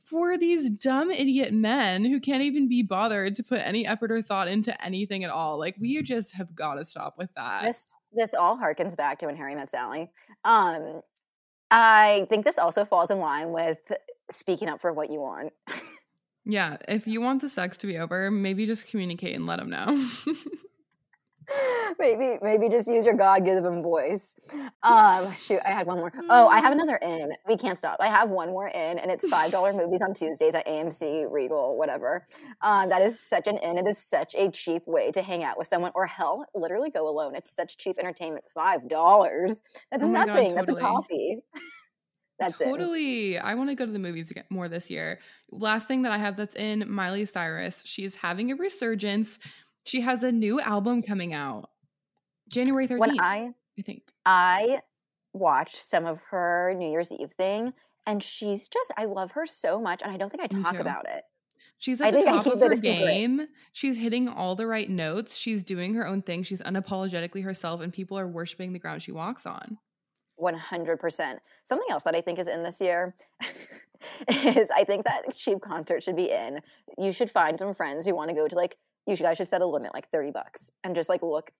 [0.06, 4.22] For these dumb idiot men who can't even be bothered to put any effort or
[4.22, 5.58] thought into anything at all.
[5.58, 7.64] Like, we just have got to stop with that.
[7.64, 10.12] this this all harkens back to when Harry met Sally.
[10.44, 11.02] Um,
[11.72, 13.80] I think this also falls in line with
[14.30, 15.54] speaking up for what you want.
[16.46, 16.78] yeah.
[16.88, 20.06] If you want the sex to be over, maybe just communicate and let them know.
[22.00, 24.36] maybe maybe just use your god-given voice.
[24.82, 26.12] Um shoot i had one more.
[26.30, 27.98] Oh i have another in we can't stop.
[28.00, 31.78] I have one more in and it's five dollar movies on tuesdays at amc regal
[31.78, 32.26] whatever.
[32.62, 35.58] Um that is such an in it is such a cheap way to hang out
[35.58, 37.36] with someone or hell literally go alone.
[37.36, 38.46] It's such cheap entertainment.
[38.54, 39.62] Five dollars?
[39.92, 40.56] That's Oh my God, nothing.
[40.56, 41.44] That's a coffee.
[42.40, 42.66] That's it.
[42.66, 43.38] Totally.
[43.38, 45.20] I want to go to the movies again more this year.
[45.52, 47.84] Last thing that I have that's in Miley Cyrus.
[47.86, 49.40] She's having a resurgence.
[49.84, 51.70] She has a new album coming out
[52.52, 54.04] January 13th, when I, i think.
[54.26, 54.80] I
[55.34, 57.74] watched some of her New Year's Eve thing,
[58.06, 61.06] and she's just, I love her so much, and I don't think I talk about
[61.10, 61.24] it.
[61.80, 62.92] She's I at the top of her a secret.
[62.92, 63.48] game.
[63.74, 65.36] She's hitting all the right notes.
[65.36, 66.44] She's doing her own thing.
[66.44, 69.78] She's unapologetically herself, and people are worshiping the ground she walks on.
[70.40, 71.38] 100%.
[71.66, 73.16] Something else that I think is in this year
[74.28, 76.62] is I think that cheap concert should be in.
[76.98, 79.62] You should find some friends who want to go to like, you guys should set
[79.62, 81.52] a limit, like 30 bucks, and just like look.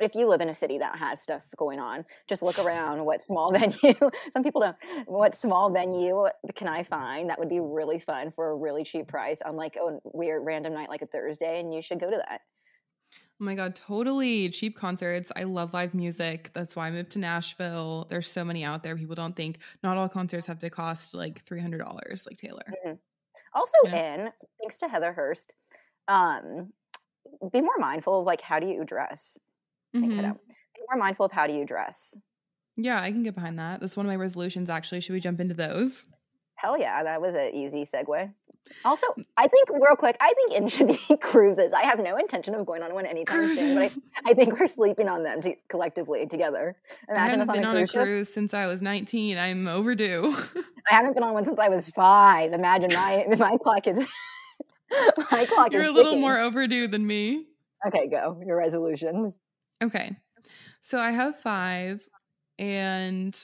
[0.00, 3.24] If you live in a city that has stuff going on, just look around what
[3.24, 3.94] small venue,
[4.32, 4.76] some people don't,
[5.06, 9.08] what small venue can I find that would be really fun for a really cheap
[9.08, 12.16] price on like a weird random night like a Thursday, and you should go to
[12.16, 12.42] that.
[13.40, 14.48] Oh my God, totally.
[14.50, 15.32] Cheap concerts.
[15.34, 16.50] I love live music.
[16.54, 18.06] That's why I moved to Nashville.
[18.08, 18.96] There's so many out there.
[18.96, 21.80] People don't think not all concerts have to cost like $300
[22.26, 22.62] like Taylor.
[22.86, 22.94] Mm-hmm.
[23.54, 24.14] Also, Yeah.
[24.26, 25.54] in thanks to Heather Hurst,
[26.08, 26.72] um,
[27.52, 29.38] be more mindful of like how do you dress.
[29.94, 30.08] Mhm.
[30.08, 32.16] Be more mindful of how do you dress.
[32.76, 33.80] Yeah, I can get behind that.
[33.80, 35.00] That's one of my resolutions actually.
[35.00, 36.04] Should we jump into those?
[36.56, 38.32] Hell yeah, that was an easy segue.
[38.84, 41.72] Also, I think real quick, I think in should be cruises.
[41.72, 44.66] I have no intention of going on one anytime soon, but I, I think we're
[44.66, 46.76] sleeping on them to, collectively together.
[47.08, 49.38] I haven't us on been a on a cruise since I was 19.
[49.38, 50.34] I'm overdue.
[50.90, 52.52] I haven't been on one since I was five.
[52.52, 53.98] Imagine my my clock is
[55.32, 56.20] my clock You're a little ticking.
[56.20, 57.46] more overdue than me.
[57.86, 59.38] Okay, go your resolutions.
[59.82, 60.16] Okay.
[60.80, 62.08] So I have five
[62.58, 63.38] and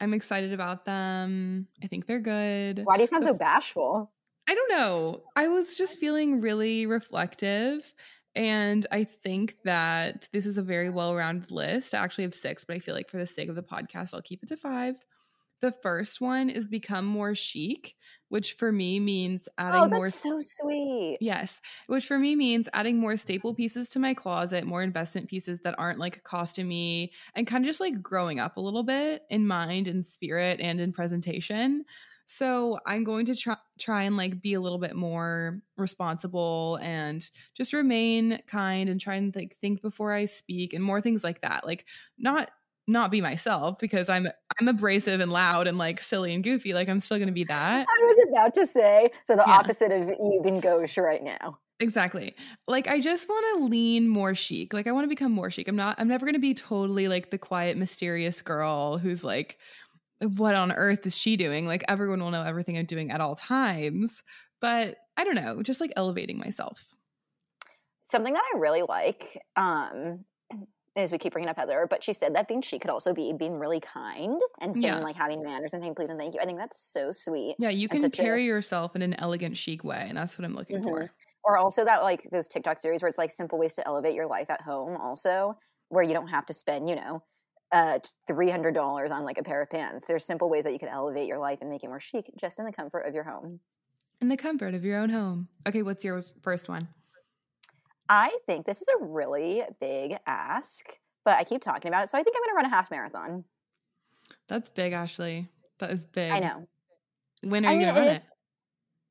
[0.00, 1.68] I'm excited about them.
[1.82, 2.82] I think they're good.
[2.84, 4.12] Why do you sound so bashful?
[4.48, 5.22] I don't know.
[5.36, 7.94] I was just feeling really reflective.
[8.34, 11.94] And I think that this is a very well rounded list.
[11.94, 14.22] I actually have six, but I feel like for the sake of the podcast, I'll
[14.22, 14.96] keep it to five.
[15.60, 17.94] The first one is become more chic,
[18.28, 21.18] which for me means oh, adding Oh, more that's so sweet.
[21.20, 25.60] Yes, which for me means adding more staple pieces to my closet, more investment pieces
[25.60, 29.22] that aren't like costing me, and kind of just like growing up a little bit
[29.30, 31.84] in mind and spirit and in presentation.
[32.26, 37.28] So I'm going to try try and like be a little bit more responsible and
[37.56, 41.42] just remain kind and try and like think before I speak and more things like
[41.42, 41.66] that.
[41.66, 41.84] Like
[42.18, 42.50] not
[42.86, 44.26] not be myself because I'm
[44.60, 46.74] I'm abrasive and loud and like silly and goofy.
[46.74, 47.86] Like I'm still going to be that.
[47.88, 49.52] I was about to say so the Yeah.
[49.54, 51.58] opposite of you being gauche right now.
[51.80, 52.34] Exactly.
[52.68, 54.72] Like I just want to lean more chic.
[54.72, 55.66] Like I want to become more chic.
[55.66, 59.58] I'm not I'm never going to be totally like the quiet mysterious girl who's like
[60.36, 61.66] what on earth is she doing?
[61.66, 64.22] Like everyone will know everything I'm doing at all times.
[64.60, 66.94] But I don't know, just like elevating myself.
[68.04, 70.24] Something that I really like um,
[70.96, 73.32] is we keep bringing up Heather, but she said that being she could also be
[73.32, 74.98] being really kind and saying Yeah.
[74.98, 76.40] like having manners and saying please and thank you.
[76.40, 77.56] I think that's so sweet.
[77.58, 80.44] Yeah, you can such a- carry yourself in an elegant chic way, and that's what
[80.44, 81.10] I'm looking for.
[81.42, 84.26] Or also that like those TikTok series where it's like simple ways to elevate your
[84.26, 84.96] life at home.
[84.96, 87.22] Also, where you don't have to spend you know
[87.72, 90.06] uh three hundred dollars on like a pair of pants.
[90.06, 92.58] There's simple ways that you can elevate your life and make it more chic just
[92.60, 93.58] in the comfort of your home.
[94.20, 95.48] In the comfort of your own home.
[95.66, 96.88] Okay, what's your first one?
[98.08, 100.84] I think this is a really big ask,
[101.24, 102.90] but I keep talking about it, so I think I'm going to run a half
[102.90, 103.44] marathon.
[104.48, 105.48] That's big, Ashley.
[105.78, 106.30] That is big.
[106.32, 106.68] I know.
[107.42, 108.24] When are I you mean, going to run is- it?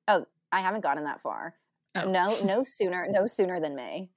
[0.07, 1.55] Oh, I haven't gotten that far.
[1.95, 2.09] Oh.
[2.09, 4.09] No, no sooner, no sooner than May.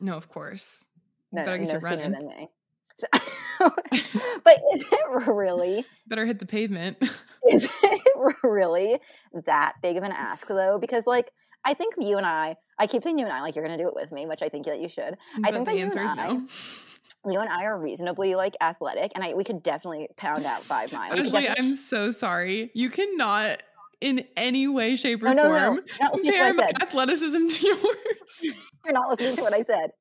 [0.00, 0.88] No, of course.
[1.32, 2.12] No, better no get to sooner running.
[2.12, 2.50] than May.
[2.96, 3.06] So,
[4.44, 5.84] but is it really?
[6.06, 6.98] Better hit the pavement.
[7.48, 8.02] Is it
[8.42, 9.00] really
[9.46, 10.78] that big of an ask though?
[10.78, 11.30] Because like
[11.64, 13.82] I think you and I, I keep saying you and I, like you're going to
[13.82, 15.16] do it with me, which I think that you should.
[15.40, 16.46] but think the that you answer is I- no.
[17.30, 20.92] You and I are reasonably like athletic, and I we could definitely pound out five
[20.98, 21.12] miles.
[21.12, 22.72] We could Ashley, definitely- I'm so sorry.
[22.74, 23.62] You cannot,
[24.00, 25.58] in any way, shape, or No, no, no.
[25.66, 27.86] form, listening to compare I my athleticism to yours.
[28.84, 29.92] You're not listening to what I said.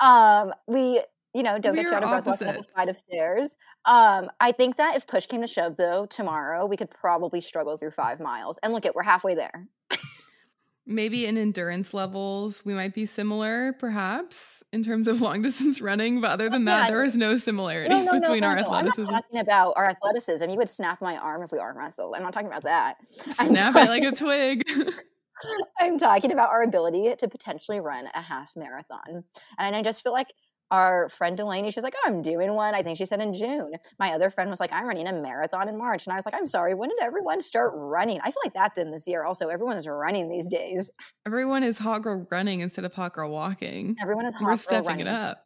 [0.00, 1.02] Um, we,
[1.34, 2.74] you know, don't We get too out of breath walking up opposites.
[2.74, 3.56] flight of stairs.
[3.84, 7.76] Um, I think that if push came to shove, though, tomorrow we could probably struggle
[7.76, 8.58] through five miles.
[8.62, 9.68] And look, at we're halfway there.
[10.84, 16.20] Maybe in endurance levels, we might be similar, perhaps, in terms of long distance running.
[16.20, 16.90] But other than that, Yeah.
[16.90, 19.08] there is no similarities between our athleticism.
[19.08, 20.50] I'm not talking about our athleticism.
[20.50, 22.14] You would snap my arm if we arm wrestled.
[22.16, 22.96] I'm not talking about that.
[23.30, 24.64] Snap it like a twig.
[25.80, 29.24] I'm talking about our ability to potentially run a half marathon.
[29.58, 30.28] And I just feel like
[30.72, 32.74] our friend Delaney, she's like, Oh, I'm doing one.
[32.74, 33.74] I think she said in June.
[34.00, 36.06] My other friend was like, I'm running a marathon in March.
[36.06, 38.20] And I was like, I'm sorry, when did everyone start running?
[38.22, 39.24] I feel like that's in this year.
[39.24, 40.90] Also, everyone is running these days.
[41.26, 43.96] Everyone is hot girl running instead of hot girl walking.
[44.00, 45.44] Everyone is hot We're girl stepping it up.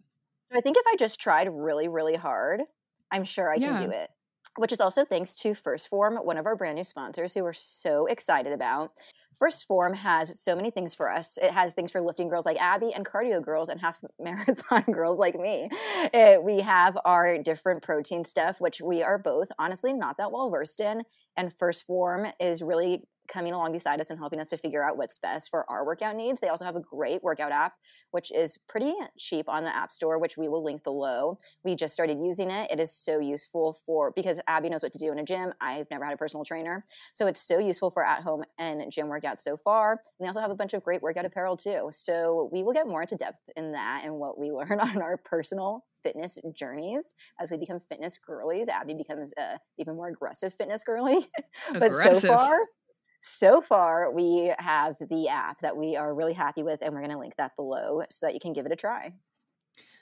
[0.53, 2.63] So I think if I just tried really, really hard,
[3.11, 3.73] I'm sure I Yeah.
[3.77, 4.11] can do it.
[4.57, 7.53] Which is also thanks to First Form, one of our brand new sponsors who we're
[7.53, 8.93] so excited about.
[9.39, 11.39] First Form has so many things for us.
[11.41, 15.19] It has things for lifting girls like Abby and cardio girls and half marathon girls
[15.19, 15.69] like me.
[16.15, 20.49] Eh, we have our different protein stuff, which we are both honestly not that well
[20.49, 21.03] versed in.
[21.37, 24.97] And First Form is really coming along beside us and helping us to figure out
[24.97, 26.41] what's best for our workout needs.
[26.41, 27.75] They also have a great workout app,
[28.11, 31.39] which is pretty cheap on the App Store, which we will link below.
[31.65, 32.71] We just started using it.
[32.71, 35.53] It is so useful for because Abby knows what to do in a gym.
[35.61, 36.85] I've never had a personal trainer.
[37.15, 39.93] So it's so useful for at home and gym workouts so far.
[39.93, 41.89] And they also have a bunch of great workout apparel too.
[41.91, 45.17] So we will get more into depth in that and what we learn on our
[45.17, 48.69] personal fitness journeys as we become fitness girlies.
[48.69, 51.29] Abby becomes a even more aggressive fitness girly.
[51.73, 52.61] but so far,
[53.27, 57.11] so far we have the app that we are really happy with, and we're going
[57.11, 59.13] to link that below so that you can give it a try.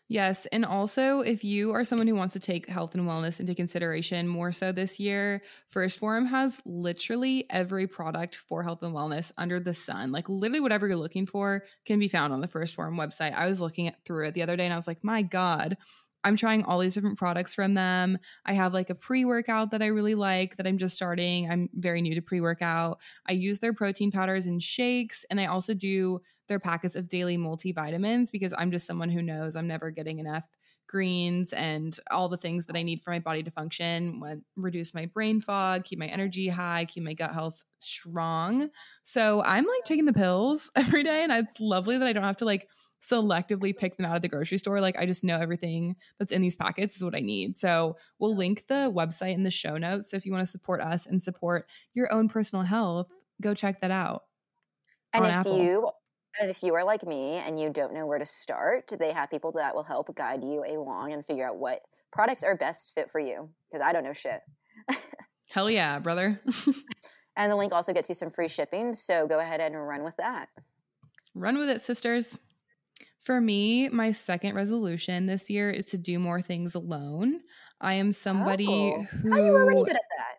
[0.06, 0.44] Yes.
[0.52, 4.28] And also, if you are someone who wants to take health and wellness into consideration
[4.28, 9.58] more so this year, First Form has literally every product for health and wellness under
[9.58, 10.12] the sun.
[10.12, 13.32] Like, literally, whatever you're looking for can be found on the First Form website.
[13.32, 15.78] I was looking at, through it the other day and I was like, my God,
[16.24, 18.18] I'm trying all these different products from them.
[18.44, 21.50] I have like a pre workout that I really like that I'm just starting.
[21.50, 23.00] I'm very new to pre workout.
[23.28, 27.38] I use their protein powders and shakes, and I also do their packets of daily
[27.38, 30.46] multivitamins because I'm just someone who knows I'm never getting enough
[30.86, 34.20] greens and all the things that I need for my body to function,
[34.56, 38.68] reduce my brain fog, keep my energy high, keep my gut health strong.
[39.02, 42.36] So I'm like taking the pills every day, and it's lovely that I don't have
[42.38, 42.68] to like
[43.04, 44.80] selectively pick them out of the grocery store.
[44.80, 47.58] Like I just know everything that's in these packets is what I need.
[47.58, 50.10] So we'll link the website in the show notes.
[50.10, 53.08] So if you want to support us and support your own personal health,
[53.40, 54.24] go check that out.
[55.12, 55.62] And if Apple.
[55.62, 55.88] you
[56.40, 59.30] and if you are like me and you don't know where to start, they have
[59.30, 63.10] people that will help guide you along and figure out what products are best fit
[63.10, 63.48] for you.
[63.70, 64.40] Because I don't know shit.
[65.48, 66.40] Hell yeah, brother.
[67.36, 68.94] And the link also gets you some free shipping.
[68.94, 70.48] So go ahead and run with that.
[71.34, 72.38] Run with it, sisters.
[73.24, 77.40] For me, my second resolution this year is to do more things alone.
[77.80, 79.02] I am somebody Oh.
[79.02, 80.34] who are you already good at that?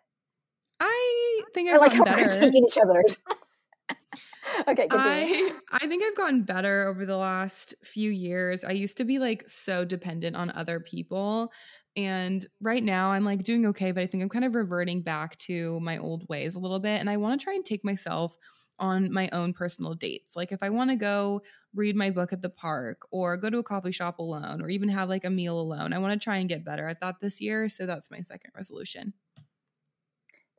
[0.80, 2.40] I think I I've like how gotten better.
[2.40, 3.18] taking each other's.
[4.68, 5.50] okay, continue.
[5.70, 8.64] I I think I've gotten better over the last few years.
[8.64, 11.52] I used to be like so dependent on other people.
[11.96, 15.38] And right now I'm like doing okay, but I think I'm kind of reverting back
[15.40, 17.00] to my old ways a little bit.
[17.00, 18.36] And I want to try and take myself
[18.78, 20.36] on my own personal dates.
[20.36, 21.42] Like if I want to go
[21.74, 24.88] read my book at the park or go to a coffee shop alone or even
[24.88, 27.40] have like a meal alone, I want to try and get better at that this
[27.40, 27.68] year.
[27.68, 29.14] So that's my second resolution.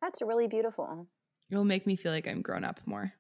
[0.02, 1.08] That's really beautiful.
[1.50, 3.16] It'll make me feel like I'm grown up more.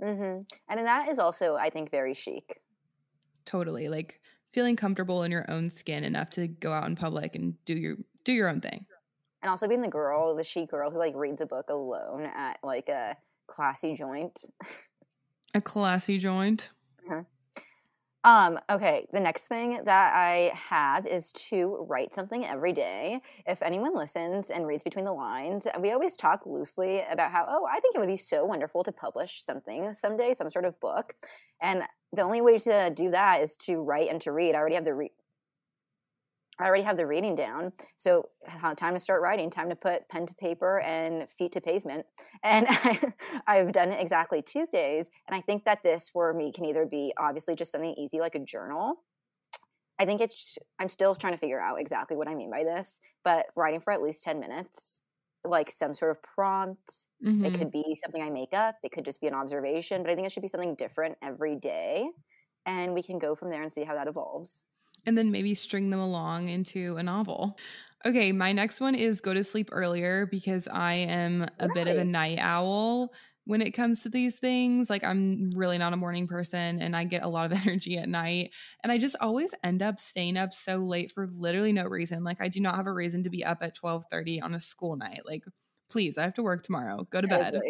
[0.00, 2.62] hmm And that is also, I think, very chic.
[3.44, 4.20] totally like
[4.52, 7.96] feeling comfortable in your own skin enough to go out in public and do your
[8.24, 8.86] do your own thing
[9.42, 12.58] And also being the girl, the chic girl who like reads a book alone at
[12.62, 13.16] like a
[13.48, 14.44] classy joint.
[15.54, 16.70] a classy joint
[18.24, 23.22] Um, okay, the next thing that I have is to write something every day.
[23.46, 27.66] If anyone listens and reads between the lines, we always talk loosely about how, oh,
[27.70, 31.14] I think it would be so wonderful to publish something someday, some sort of book.
[31.62, 34.54] And the only way to do that is to write and to read.
[34.54, 35.12] I already have the re-
[36.60, 37.72] I already have the reading down.
[37.96, 38.30] So
[38.76, 42.06] time to start writing, time to put pen to paper and feet to pavement.
[42.42, 43.12] And I,
[43.46, 45.10] I've done it exactly two days.
[45.28, 48.34] And I think that this for me can either be obviously just something easy like
[48.34, 49.04] a journal.
[49.98, 53.00] I think it's I'm still trying to figure out exactly what I mean by this,
[53.24, 55.02] but writing for at least 10 minutes,
[55.44, 57.06] like some sort of prompt.
[57.42, 57.54] It Mhm.
[57.54, 60.26] could be something I make up, it could just be an observation, but I think
[60.26, 62.10] it should be something different every day.
[62.66, 64.64] And we can go from there and see how that evolves.
[65.06, 67.58] And then maybe string them along into a novel.
[68.06, 71.96] Okay my next one is go to sleep earlier because i am a bit of
[71.96, 73.12] a night owl
[73.44, 74.88] when it comes to these things.
[74.88, 78.08] Like i'm really not a morning person and i get a lot of energy at
[78.08, 82.22] night and i just always end up staying up so late for literally no reason.
[82.24, 84.96] Like i do not have a reason to be up at 12:30 on a school
[84.96, 85.22] night.
[85.26, 85.44] Like
[85.90, 87.06] please i have to work tomorrow.
[87.10, 87.60] Go to bed.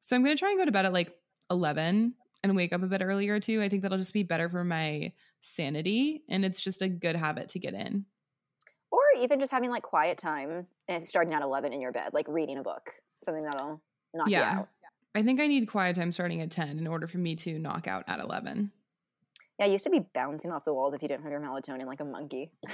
[0.00, 1.10] So I'm going to try and go to bed at like
[1.50, 3.62] 11 and wake up a bit earlier too.
[3.62, 5.12] I think that'll just be better for my
[5.44, 8.06] sanity and it's just a good habit to get in.
[8.90, 12.26] Or even just having like quiet time and starting at 11 in your bed, like
[12.28, 13.82] reading a book, something that'll
[14.14, 14.60] knock you Yeah.
[14.60, 14.68] out.
[15.14, 17.86] I think I need quiet time starting at 10 in order for me to knock
[17.86, 18.72] out at 11.
[19.58, 21.86] Yeah, I used to be bouncing off the walls if you didn't have your melatonin
[21.86, 22.52] like a monkey.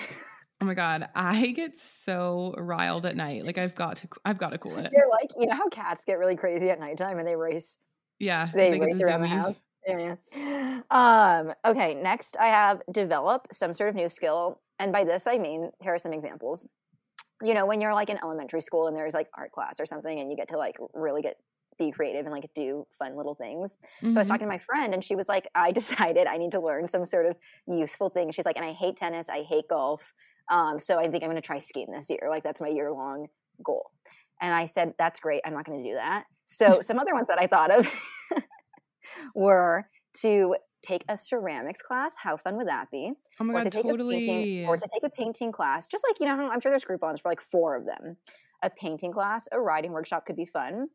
[0.63, 3.47] Oh my god, I get so riled at night.
[3.47, 4.93] Like I've got to I've got to cool it.
[4.95, 7.79] You're like, you know how cats get really crazy at nighttime and they race
[8.19, 9.65] Yeah, they get race the around the house.
[9.91, 10.81] Yeah, yeah.
[10.91, 14.61] Um, okay, next I have develop some sort of new skill.
[14.79, 16.67] And by this I mean, here are some examples.
[17.43, 20.21] You know, when you're like in elementary school and there's like art class or something
[20.21, 21.37] and you get to like really get
[21.79, 23.77] be creative and like do fun little things.
[24.11, 24.29] So I was Mhm.
[24.29, 27.05] talking to my friend and she was like, I decided I need to learn some
[27.05, 28.31] sort of useful thing.
[28.33, 30.13] She's like, and I hate tennis, I hate golf.
[30.51, 32.29] Um, so I think I'm gonna try skiing this year.
[32.31, 33.29] Like that's my year long
[33.65, 33.91] goal.
[34.41, 35.43] And I said, That's great.
[35.45, 36.25] I'm not gonna do that.
[36.47, 37.89] So some other ones that I thought of
[39.35, 39.89] were
[40.23, 42.15] to take a ceramics class.
[42.17, 43.13] How fun would that be?
[43.39, 45.89] Oh my or god, to take a painting or to take a painting class.
[45.89, 48.17] Just like, you know, I'm sure there's Groupons for like four of them.
[48.63, 50.89] A painting class, a writing workshop could be fun.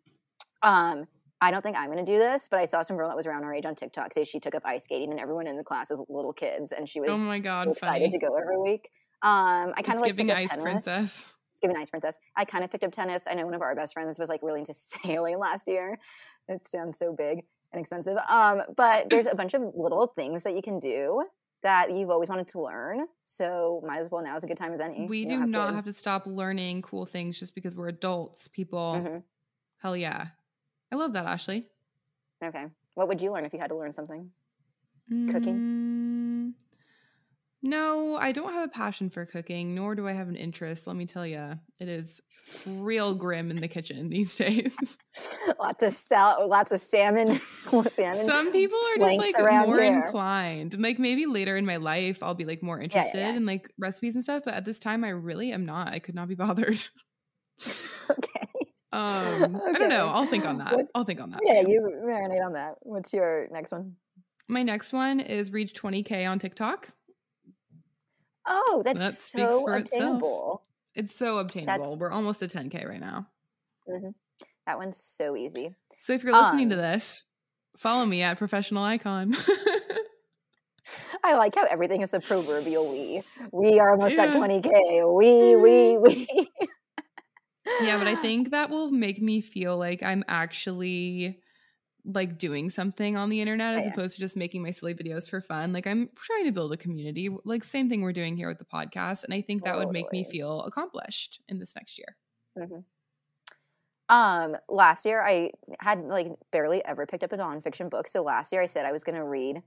[0.61, 1.05] Um,
[1.41, 3.27] I don't think I'm going to do this, but I saw some girl that was
[3.27, 5.63] around our age on TikTok say she took up ice skating, and everyone in the
[5.63, 8.10] class was little kids, and she was oh my so god, excited funny.
[8.10, 8.89] to go every week.
[9.21, 10.63] Um, I kind of like giving ice tennis.
[10.63, 11.33] princess.
[11.52, 12.17] It's giving ice princess.
[12.35, 13.23] I kind of picked up tennis.
[13.29, 14.73] I know one of our best friends was like really into
[15.04, 16.00] sailing last year.
[16.47, 17.43] It sounds so big
[17.76, 18.17] and expensive.
[18.30, 21.26] Um, but there's a bunch of little things that you can do
[21.63, 23.08] that you've always wanted to learn.
[23.23, 25.08] So might as well now is a good time as any.
[25.08, 25.76] We You do don't not kids.
[25.76, 29.02] have to stop learning cool things just because we're adults, people.
[29.04, 29.23] Mhm.
[29.78, 30.28] Hell yeah.
[30.92, 31.67] I love that, Ashley.
[32.44, 32.65] Okay.
[32.94, 34.30] What would you learn if you had to learn something?
[35.30, 36.54] Cooking?
[37.65, 40.85] No, I don't have a passion for cooking, nor do I have an interest.
[40.85, 42.21] Let me tell you, it is
[42.67, 44.75] real grim in the kitchen these days.
[45.59, 47.39] lots of sal- lots of salmon.
[47.39, 48.23] salmon.
[48.23, 49.95] Some people are just like more here.
[49.95, 50.79] inclined.
[50.79, 53.33] Like maybe later in my life, I'll be like more interested yeah.
[53.33, 54.43] in like recipes and stuff.
[54.45, 55.87] But at this time, I really am not.
[55.87, 56.79] I could not be bothered.
[58.11, 58.47] okay.
[58.93, 60.07] Um, I don't know.
[60.09, 60.75] I'll think on that.
[60.75, 61.41] What- I'll think on that.
[61.43, 62.75] Yeah, you marinate on that.
[62.81, 63.95] What's your next one?
[64.47, 66.89] My next one is reach 20k on TikTok.
[68.48, 70.02] Oh, that's That speaks so for itself.
[70.02, 70.63] obtainable.
[70.93, 71.77] It's so obtainable.
[71.83, 73.27] That's- We're almost at 10k right now.
[74.65, 75.75] That one's so easy.
[75.98, 77.23] So if you're listening to Um, this,
[77.77, 79.35] follow me at professional icon.
[81.23, 83.23] I like how everything is the proverbial we.
[83.52, 85.17] We are almost at 20k.
[85.17, 86.27] We, we, we.
[87.81, 91.39] yeah, but I think that will make me feel like I'm actually
[92.06, 93.87] like doing something on the internet as Yeah.
[93.87, 95.73] opposed to just making my silly videos for fun.
[95.73, 98.65] Like I'm trying to build a community, like same thing we're doing here with the
[98.65, 102.17] podcast, and I think that would make me feel accomplished in this next year.
[104.08, 108.08] Um, last year I had like barely ever picked up a nonfiction book.
[108.08, 109.63] So last year I said I was going to read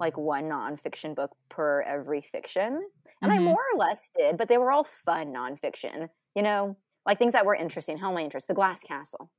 [0.00, 2.82] like one nonfiction book per every fiction,
[3.22, 3.40] and I Mhm.
[3.40, 6.10] more or less did, but they were all fun nonfiction.
[6.36, 6.76] You know,
[7.06, 8.48] like things that were interesting, held my interest.
[8.48, 9.30] The Glass Castle.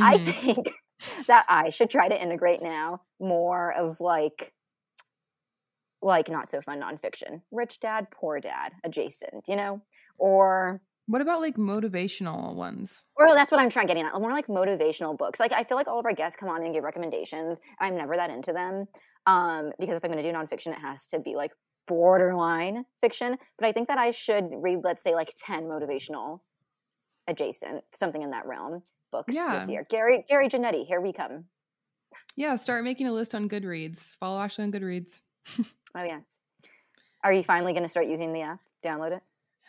[0.00, 0.24] I Mhm.
[0.24, 0.72] think
[1.26, 4.52] that I should try to integrate now more of like
[6.02, 7.40] like not so fun nonfiction.
[7.50, 9.80] Rich dad, poor dad, adjacent, you know?
[10.18, 13.04] Or What about like motivational ones?
[13.16, 14.12] or that's what I'm trying getting at.
[14.20, 15.40] More like motivational books.
[15.40, 17.58] Like I feel like all of our guests come on and give recommendations.
[17.80, 18.86] And I'm never that into them.
[19.26, 21.52] Um, because if I'm gonna do nonfiction, it has to be like
[21.86, 23.36] borderline fiction.
[23.58, 26.40] But I think that I should read, let's say, like 10 motivational
[27.28, 29.58] adjacent, something in that realm books Yeah.
[29.58, 29.86] this year.
[29.88, 31.44] Gary Gary Janetti, here we come.
[32.36, 34.16] Yeah, start making a list on Goodreads.
[34.16, 35.20] Follow Ashley on Goodreads.
[35.96, 36.26] Oh yes.
[37.22, 38.58] Are you finally going to start using the app?
[38.84, 39.22] Download it.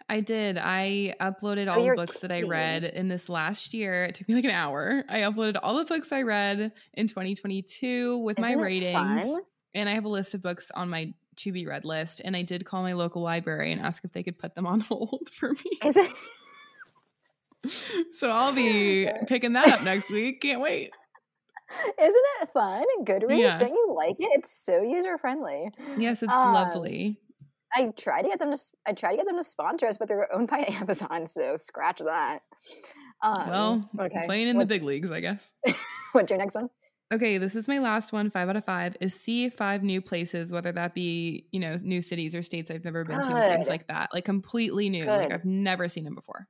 [0.09, 0.57] I did.
[0.57, 4.05] I uploaded Oh, all the you're books that I read in this last year.
[4.05, 5.03] It took me like an hour.
[5.07, 8.93] I uploaded all the books I read in 2022 with my Isn't it ratings.
[9.23, 9.39] fun?
[9.75, 12.21] And I have a list of books on my to be read list.
[12.25, 14.79] And I did call my local library and ask if they could put them on
[14.81, 15.79] hold for me.
[18.13, 20.41] So I'll be picking that up next week.
[20.41, 20.91] Can't wait.
[21.99, 22.83] Isn't it fun?
[23.03, 23.57] Goodreads, Yeah.
[23.57, 24.29] don't you like it?
[24.39, 25.69] It's so user friendly.
[25.97, 27.19] Yes, it's Um, lovely.
[27.73, 28.59] I try to get them to.
[28.85, 31.99] I try to get them to sponsor us, but they're owned by Amazon, so scratch
[31.99, 32.43] that.
[33.21, 34.25] Um, Well, okay.
[34.25, 35.51] playing in What's, the big leagues, I guess.
[36.13, 36.69] what's your next one?
[37.13, 40.51] Okay, this is my last one, five out of five, is see five new places,
[40.51, 43.87] whether that be, you know, new cities or states I've never been to, things like
[43.89, 44.09] that.
[44.13, 45.05] Like completely new.
[45.05, 46.47] Like I've never seen them before.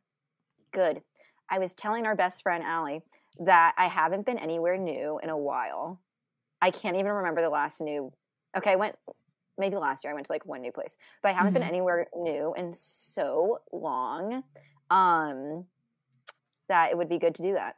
[0.75, 1.01] Good.
[1.49, 3.01] I was telling our best friend Allie
[3.39, 6.01] that I haven't been anywhere new in a while.
[6.61, 8.11] I can't even remember the last new.
[8.57, 8.97] Okay, I went
[9.57, 10.11] maybe last year.
[10.11, 11.53] I went to like one new place, but I haven't Mhm.
[11.53, 14.43] been anywhere new in so long.
[14.89, 15.65] Um,
[16.67, 17.77] that it would be good to do that.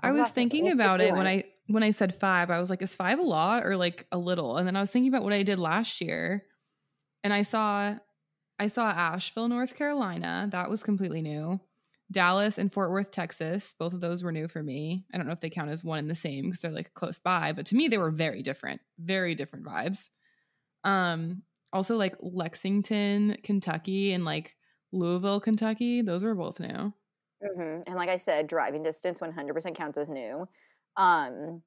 [0.00, 1.26] I was thinking about it when?
[1.26, 4.18] I when I said five, I was like, is five a lot or like a
[4.18, 4.56] little?
[4.56, 6.46] And then I was thinking about what I did last year.
[7.24, 7.96] And I saw
[8.58, 10.48] I saw Asheville, North Carolina.
[10.50, 11.60] That was completely new.
[12.10, 13.74] Dallas and Fort Worth, Texas.
[13.78, 15.04] Both of those were new for me.
[15.12, 17.18] I don't know if they count as one and the same because they're like close
[17.18, 18.80] by, but to me they were very different.
[18.98, 20.10] Very different vibes.
[20.84, 21.42] Um
[21.72, 24.56] also like Lexington, Kentucky and like
[24.92, 26.02] Louisville, Kentucky.
[26.02, 26.92] Those were both new.
[27.42, 30.48] hmm And like I said, driving distance 100% counts as new.
[30.96, 31.62] Um,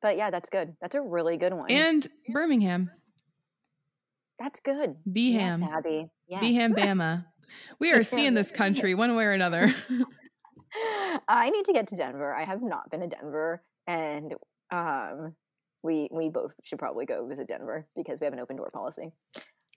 [0.00, 0.76] but yeah, that's good.
[0.80, 1.70] That's a really good one.
[1.70, 2.90] And Birmingham.
[4.38, 4.96] that's good.
[5.10, 5.60] Beham.
[5.60, 6.10] Yes, Abby.
[6.28, 6.40] Yes.
[6.40, 7.24] Beham Bama.
[7.78, 9.72] We are seeing this country one way or another.
[11.28, 12.34] I need to get to Denver.
[12.34, 14.34] I have not been to Denver, and
[14.70, 15.34] um,
[15.82, 19.12] we we both should probably go visit Denver because we have an open door policy.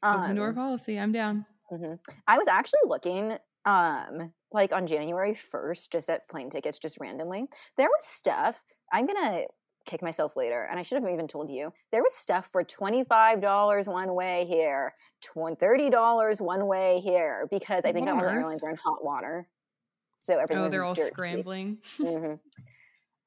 [0.03, 0.99] Open door Um, policy.
[0.99, 1.45] I'm down.
[1.71, 1.99] mhm.
[2.27, 7.45] I was actually looking, um, like on January first, just at plane tickets, just randomly.
[7.77, 8.61] There was stuff.
[8.91, 9.43] I'm gonna
[9.89, 11.73] kick myself later, and I should have even told you.
[11.91, 17.01] There was stuff for twenty five dollars one way here, tw- thirty dollars one way
[17.03, 19.47] here, because I think all on the airlines are in hot water.
[20.19, 20.57] So everything.
[20.57, 21.79] Oh, they're all scrambling.
[21.97, 22.33] hmm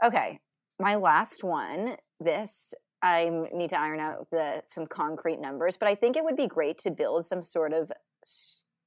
[0.05, 0.41] Okay,
[0.79, 1.97] my last one.
[2.21, 6.37] This I need to iron out the some concrete numbers, but I think it would
[6.37, 7.91] be great to build some sort of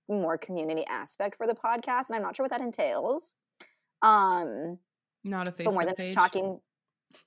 [0.08, 3.36] more community aspect for the podcast, and I'm not sure what that entails.
[4.02, 4.78] Um,
[5.24, 6.14] Not a Facebook but more than page.
[6.14, 6.60] just talking.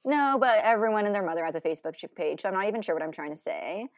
[0.05, 2.95] No, but everyone and their mother has a Facebook page, so I'm not even sure
[2.95, 3.89] what I'm trying to say.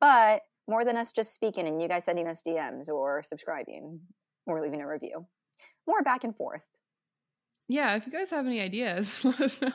[0.00, 4.00] But more than us just speaking and you guys sending us DMs or subscribing
[4.46, 5.26] or leaving a review,
[5.86, 6.66] more back and forth.
[7.68, 9.72] Yeah, if you guys have any ideas, let us know.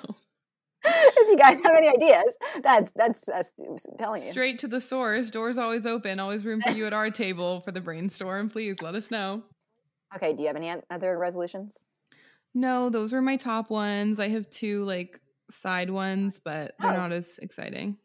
[0.84, 4.30] if you guys have any ideas, that's that's I'm telling you.
[4.30, 5.32] Straight to the source.
[5.32, 6.20] Doors always open.
[6.20, 8.50] Always room for you at our table for the brainstorm.
[8.50, 9.44] Please let us know.
[10.16, 11.86] Okay, do you have any other resolutions?
[12.54, 14.20] No, those are my top ones.
[14.20, 15.20] I have two like
[15.50, 16.98] side ones, but they're Oh.
[16.98, 17.98] not as exciting.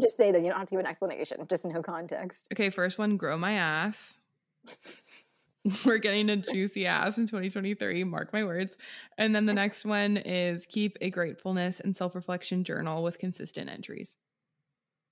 [0.00, 0.42] Just say them.
[0.44, 1.46] You don't have to give an explanation.
[1.48, 2.48] Just no context.
[2.52, 4.18] Okay, first one, grow my ass.
[5.86, 8.76] We're getting a juicy ass in 2023, mark my words.
[9.16, 13.70] And then the next one is keep a gratefulness and self reflection journal with consistent
[13.70, 14.16] entries.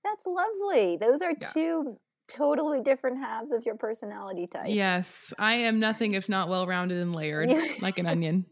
[0.03, 0.97] That's lovely.
[0.97, 1.47] Those are Yeah.
[1.53, 4.65] two totally different halves of your personality type.
[4.67, 7.49] Yes, I am nothing if not well rounded and layered,
[7.81, 8.45] like an onion.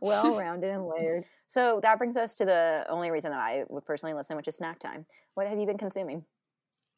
[0.00, 1.26] well rounded and layered.
[1.48, 4.56] So that brings us to the only reason that I would personally listen, which is
[4.56, 5.06] snack time.
[5.34, 6.24] What have you been consuming?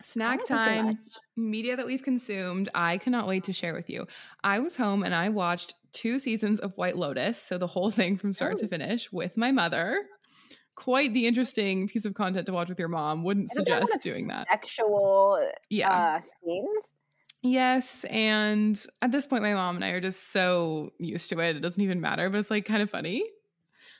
[0.02, 0.98] Snack time,
[1.36, 4.06] media that we've consumed, I cannot wait to share with you.
[4.42, 8.16] I was home and I watched two seasons of White Lotus, so the whole thing
[8.16, 8.68] from start to Oh.
[8.68, 10.06] finish with my mother.
[10.74, 13.22] Quite the interesting piece of content to watch with your mom.
[13.24, 14.48] Wouldn't Isn't there a lot suggest doing that.
[14.48, 15.90] Sexual Yeah.
[15.92, 16.94] uh, scenes.
[17.42, 18.04] yes.
[18.08, 21.56] And at this point, my mom and I are just so used to it.
[21.56, 23.22] It doesn't even matter, but it's like kind of funny.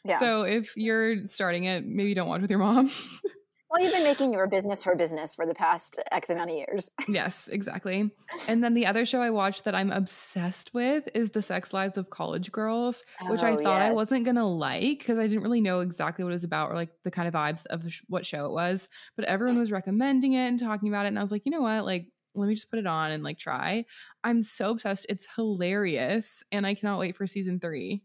[0.05, 0.19] Yeah.
[0.19, 2.91] So if you're starting it, maybe don't watch with your mom.
[3.71, 6.91] well, you've been making your business her business for the past X amount of years.
[7.09, 8.11] Yes, exactly.
[8.49, 11.99] And then the other show I watched that I'm obsessed with is The Sex Lives
[11.99, 15.43] of College Girls, which I Oh, thought I wasn't going to like because I didn't
[15.43, 18.01] really know exactly what it was about or like the kind of vibes of sh-
[18.09, 18.89] what show it was.
[19.17, 21.09] But everyone was recommending it and talking about it.
[21.09, 21.85] And I was like, you know what?
[21.85, 23.85] Like, let me just put it on and like try.
[24.23, 25.05] I'm so obsessed.
[25.09, 26.43] It's hilarious.
[26.53, 28.03] And I cannot wait for season three.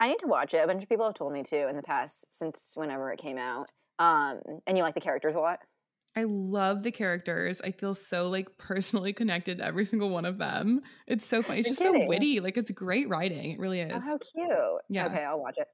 [0.00, 0.58] I need to watch it.
[0.58, 3.38] A bunch of people have told me to in the past since whenever it came
[3.38, 3.68] out.
[3.98, 5.60] Um, and you like the characters a lot.
[6.16, 7.60] I love the characters.
[7.62, 10.82] I feel so like personally connected to every single one of them.
[11.06, 11.60] It's so funny.
[11.60, 12.40] It's just so witty.
[12.40, 13.52] Like it's great writing.
[13.52, 13.92] It really is.
[13.94, 14.82] Oh, how cute.
[14.88, 15.06] Yeah.
[15.06, 15.68] Okay, I'll watch it.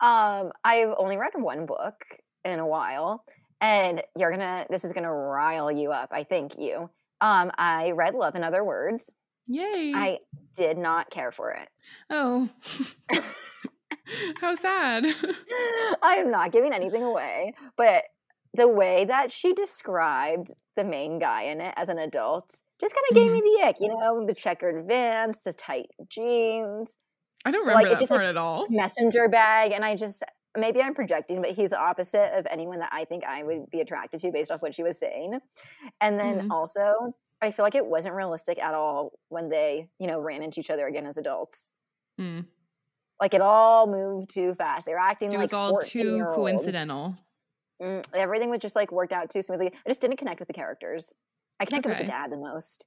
[0.00, 2.04] Um, I've only read one book
[2.44, 3.24] in a while,
[3.60, 6.90] and you're gonna this is gonna rile you up, I think you.
[7.20, 9.10] Um, I read Love in Other Words.
[9.46, 9.92] Yay.
[9.94, 10.18] I
[10.56, 11.68] did not care for it.
[12.08, 12.48] oh.
[14.40, 15.06] how sad.
[16.02, 18.04] I am not giving anything away, but
[18.54, 23.04] the way that she described the main guy in it as an adult just kind
[23.10, 26.96] of gave me the ick, you know, the checkered vans, the tight jeans,
[27.44, 28.68] I don't Like, remember it that just, part like, at all.
[28.68, 30.22] messenger bag, and I just
[30.58, 33.80] maybe I'm projecting, but he's the opposite of anyone that I think I would be
[33.80, 35.38] attracted to based off what she was saying.
[36.00, 36.50] And then Mhm.
[36.50, 40.60] also, I feel like it wasn't realistic at all when they, you know, ran into
[40.60, 41.72] each other again as adults.
[42.18, 42.50] Mm.
[43.20, 44.86] Like it all moved too fast.
[44.86, 47.16] They were acting It like it was all too coincidental.
[47.82, 49.68] Mm, everything was just like worked out too smoothly.
[49.68, 51.12] I just didn't connect with the characters.
[51.58, 52.86] I connected with the dad the most.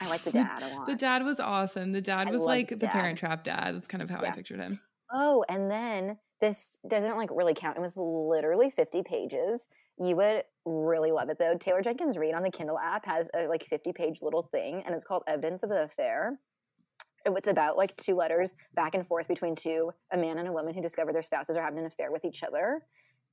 [0.00, 0.86] I like the dad a lot.
[0.86, 1.92] The dad was awesome.
[1.92, 3.74] The dad I was like the the parent trap dad.
[3.74, 4.80] That's kind of how I pictured him.
[5.12, 7.76] Oh, and then this doesn't like really count.
[7.76, 9.68] It was literally 50 pages.
[9.98, 11.56] You would really love it though.
[11.56, 14.94] Taylor Jenkins Reid on the Kindle app has a like 50 page little thing and
[14.94, 16.38] it's called Evidence of the Affair.
[17.24, 20.74] It's about like two letters back and forth between two, a man and a woman
[20.74, 22.82] who discover their spouses are having an affair with each other.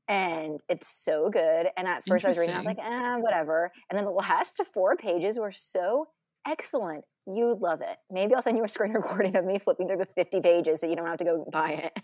[0.09, 1.67] And it's so good.
[1.75, 3.71] And at first I was reading, I was like, eh, whatever.
[3.89, 6.07] And then the last four pages were so
[6.47, 7.03] excellent.
[7.25, 7.97] You'd love it.
[8.09, 10.87] Maybe I'll send you a screen recording of me flipping through the 50 pages so
[10.87, 11.99] you don't have to go buy it.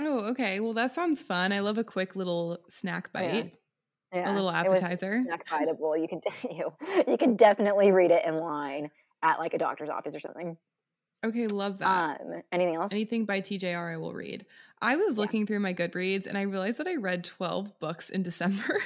[0.00, 0.60] Oh, okay.
[0.60, 1.52] Well, that sounds fun.
[1.52, 3.52] I love a quick little snack bite.
[4.12, 5.22] Yeah, little it was appetizer.
[5.22, 6.00] snack biteable.
[6.00, 6.72] You could you,
[7.06, 8.90] you could definitely read it in line
[9.22, 10.56] at like a doctor's office or something.
[11.24, 12.20] Okay, love that.
[12.20, 12.92] Um, anything else?
[12.92, 14.46] Anything by TJR I will read.
[14.80, 15.22] I was Yeah.
[15.22, 18.80] looking through my Goodreads and I realized that I read 12 books in December.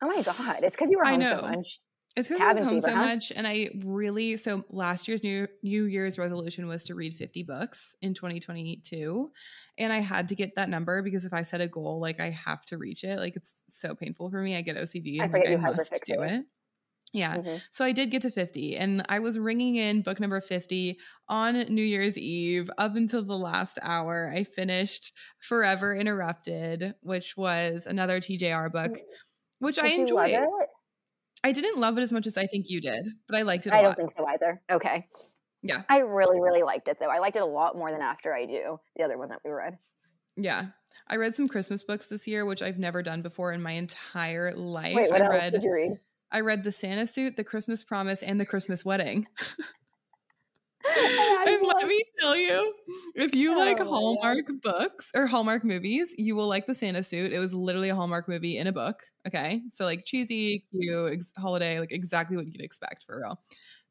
[0.00, 0.58] Oh my god!
[0.62, 1.36] It's because you were I home know.
[1.40, 1.80] so much.
[2.16, 3.04] It's because I was home fever, so huh?
[3.06, 7.42] much, and I really so last year's new New Year's resolution was to read fifty
[7.42, 9.30] books in 2022,
[9.76, 12.30] and I had to get that number because if I set a goal, like I
[12.30, 13.18] have to reach it.
[13.18, 14.56] Like it's so painful for me.
[14.56, 16.44] I get OCD I and like I must do it.
[17.12, 17.62] Yeah, Mhm.
[17.70, 20.98] so I did get to 50, and I was ringing in book number 50
[21.28, 24.30] on New Year's Eve up until the last hour.
[24.34, 28.98] I finished Forever Interrupted, which was another TJR book,
[29.58, 30.48] which I Did love enjoyed.
[31.44, 33.70] I didn't love it as much as I think you did, but I liked it
[33.70, 33.80] a I lot.
[33.80, 34.60] I don't think so either.
[34.70, 35.08] Okay.
[35.62, 35.82] Yeah.
[35.88, 37.08] I really, really liked it though.
[37.08, 39.50] I liked it a lot more than After I Do, the other one that we
[39.50, 39.78] read.
[40.36, 40.66] Yeah.
[41.06, 44.54] I read some Christmas books this year, which I've never done before in my entire
[44.54, 44.94] life.
[44.94, 46.00] Wait, what I else read did you read?
[46.30, 49.26] I read The Santa Suit, The Christmas Promise, and The Christmas Wedding.
[50.84, 52.72] I and let me tell you,
[53.14, 53.88] if you like Oh God.
[53.88, 57.32] Hallmark books or Hallmark movies, you will like The Santa Suit.
[57.32, 59.02] It was literally a Hallmark movie in a book.
[59.26, 59.62] Okay.
[59.70, 63.40] So, like, cheesy, cute, ex- holiday, like exactly what you'd expect for real.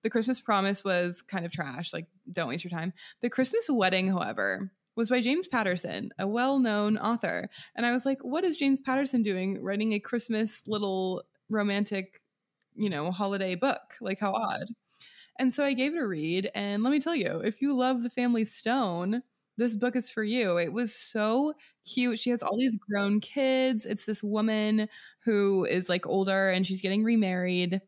[0.04, 1.94] The Christmas Promise was kind of trash.
[1.94, 2.94] Like, don't waste your time.
[3.22, 7.50] The Christmas Wedding, however, was by James Patterson, a well known author.
[7.76, 12.22] And I was like, what is James Patterson doing writing a Christmas little romantic,
[12.78, 13.96] you know, holiday book?
[14.02, 14.68] Like, how odd.
[15.40, 16.50] And so I gave it a read.
[16.56, 19.24] And let me tell you, if you love The Family Stone,
[19.58, 20.58] this book is for you.
[20.58, 21.54] It was so
[21.86, 22.20] cute.
[22.20, 23.86] She has all these grown kids.
[23.86, 24.88] It's this woman
[25.26, 27.82] who is like older and she's getting remarried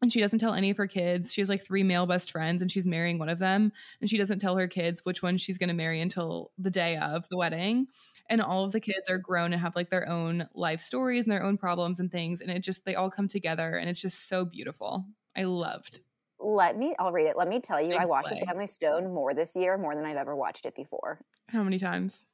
[0.00, 1.32] and she doesn't tell any of her kids.
[1.32, 3.72] She has like three male best friends and she's marrying one of them.
[4.00, 6.96] And she doesn't tell her kids which one she's going to marry until the day
[6.96, 7.88] of the wedding.
[8.28, 11.32] And all of the kids are grown and have like their own life stories and
[11.32, 12.40] their own problems and things.
[12.40, 15.06] And it just, they all come together and it's just so beautiful.
[15.36, 16.00] I loved.
[16.38, 17.36] Let me, I'll read it.
[17.36, 18.28] Let me tell you, I watched.
[18.28, 21.20] The Family Stone more this year, more than I've ever watched it before.
[21.48, 22.26] How many times?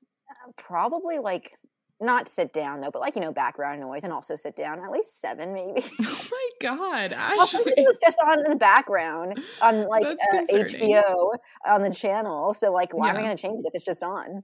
[0.56, 1.52] Probably like,
[2.00, 4.90] not sit down though, but like, you know, background noise and also sit down, at
[4.90, 5.82] least seven maybe.
[6.02, 7.72] Oh my God, Ashley.
[7.76, 10.42] it was just on in the background on like uh.
[10.50, 11.30] HBO
[11.66, 12.52] on the channel.
[12.52, 14.42] So like, why am I going to change it if it's just on?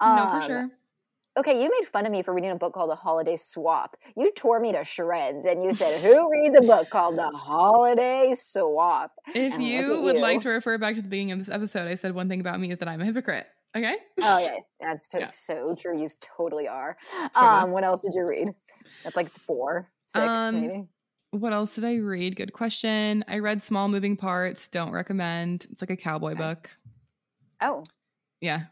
[0.00, 0.70] no, Um, for sure.
[1.36, 3.96] Okay, you made fun of me for reading a book called The Holiday Swap.
[4.16, 8.34] You tore me to shreds, and you said, "Who reads a book called The Holiday
[8.36, 11.88] Swap?" If and you would like to refer back to the beginning of this episode,
[11.88, 13.46] I said one thing about me is that I'm a hypocrite.
[13.74, 13.96] Okay.
[14.22, 15.26] Oh yeah, that's so, Yeah.
[15.26, 15.98] so true.
[15.98, 16.98] You totally are.
[17.34, 17.46] Totally.
[17.62, 18.48] Um, what else did you read?
[19.02, 20.84] That's like four, six, Um, maybe.
[21.30, 22.36] What else did I read?
[22.36, 23.24] Good question.
[23.26, 24.68] I read Small Moving Parts.
[24.68, 25.66] Don't recommend.
[25.70, 26.38] It's like a cowboy Okay.
[26.42, 26.70] book.
[27.62, 27.84] Oh,
[28.42, 28.64] Yeah.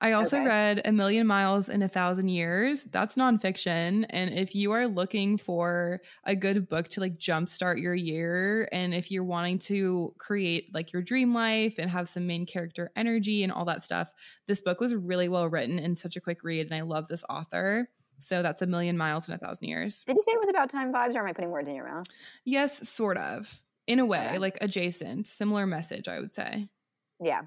[0.00, 0.46] I also Okay.
[0.46, 2.84] read A Million Miles in a Thousand Years.
[2.84, 4.04] That's nonfiction.
[4.10, 8.94] And if you are looking for a good book to like jumpstart your year, and
[8.94, 13.42] if you're wanting to create like your dream life and have some main character energy
[13.42, 14.12] and all that stuff,
[14.46, 16.66] this book was really well written and such a quick read.
[16.66, 17.88] And I love this author.
[18.18, 20.02] So that's A Million Miles in a Thousand Years.
[20.04, 21.86] did you say it was about time vibes, or am I putting words in your
[21.86, 22.06] mouth?
[22.44, 23.62] Yes, sort of.
[23.86, 24.38] In a way, Okay.
[24.38, 26.68] like adjacent, similar message, I would say.
[27.22, 27.42] Yeah,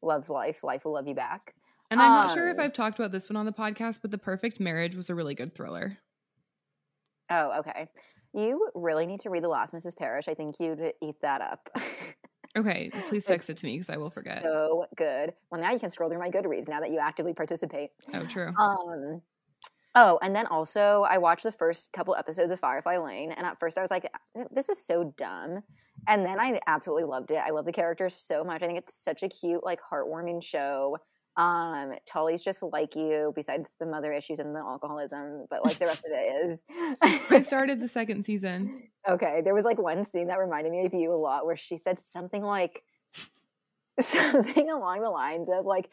[0.00, 0.62] loves life.
[0.64, 1.54] Life will love you back.
[1.92, 4.10] And I'm not sure if Um, I've talked about this one on the podcast, but
[4.10, 5.98] The Perfect Marriage was a really good thriller.
[7.30, 7.88] Oh, okay.
[8.34, 9.96] You really need to read The Last Mrs.
[9.96, 10.28] Parrish.
[10.28, 11.68] I think you'd eat that up.
[12.54, 14.42] Okay, please text It's it to me because I will forget.
[14.42, 15.32] So good.
[15.50, 17.92] Well, now you can scroll through my Goodreads now that you actively participate.
[18.12, 18.52] oh, true.
[18.58, 19.22] Um.
[19.94, 23.58] Oh, and then also I watched the first couple episodes of Firefly Lane, and at
[23.58, 24.06] first I was like,
[24.50, 25.62] "This is so dumb,"
[26.06, 27.36] and then I absolutely loved it.
[27.42, 28.62] I love the characters so much.
[28.62, 30.98] I think it's such a cute, like, heartwarming show.
[31.36, 35.86] Um, Tully's just like you, besides the mother issues and the alcoholism, but like the
[35.86, 36.62] rest of it is.
[37.30, 38.88] I started the second season.
[39.08, 41.76] Okay, there was like one scene that reminded me of you a lot where she
[41.76, 42.84] said something like
[44.00, 45.90] something along the lines of like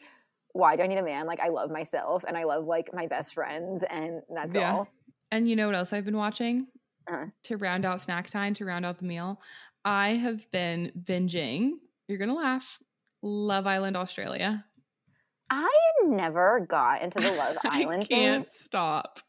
[0.52, 1.26] why do I need a man?
[1.26, 4.74] Like I love myself and I love like my best friends and that's Yeah.
[4.74, 4.88] all.
[5.32, 6.68] And you know what else I've been watching?
[7.08, 7.26] Uh-huh.
[7.44, 9.40] To round out snack time, to round out the meal,
[9.84, 11.72] I have been binging.
[12.08, 12.78] You're going to laugh.
[13.22, 14.64] Love Island, Australia.
[15.50, 15.68] I
[16.04, 18.18] never got into the Love Island I thing.
[18.18, 19.20] can't stop.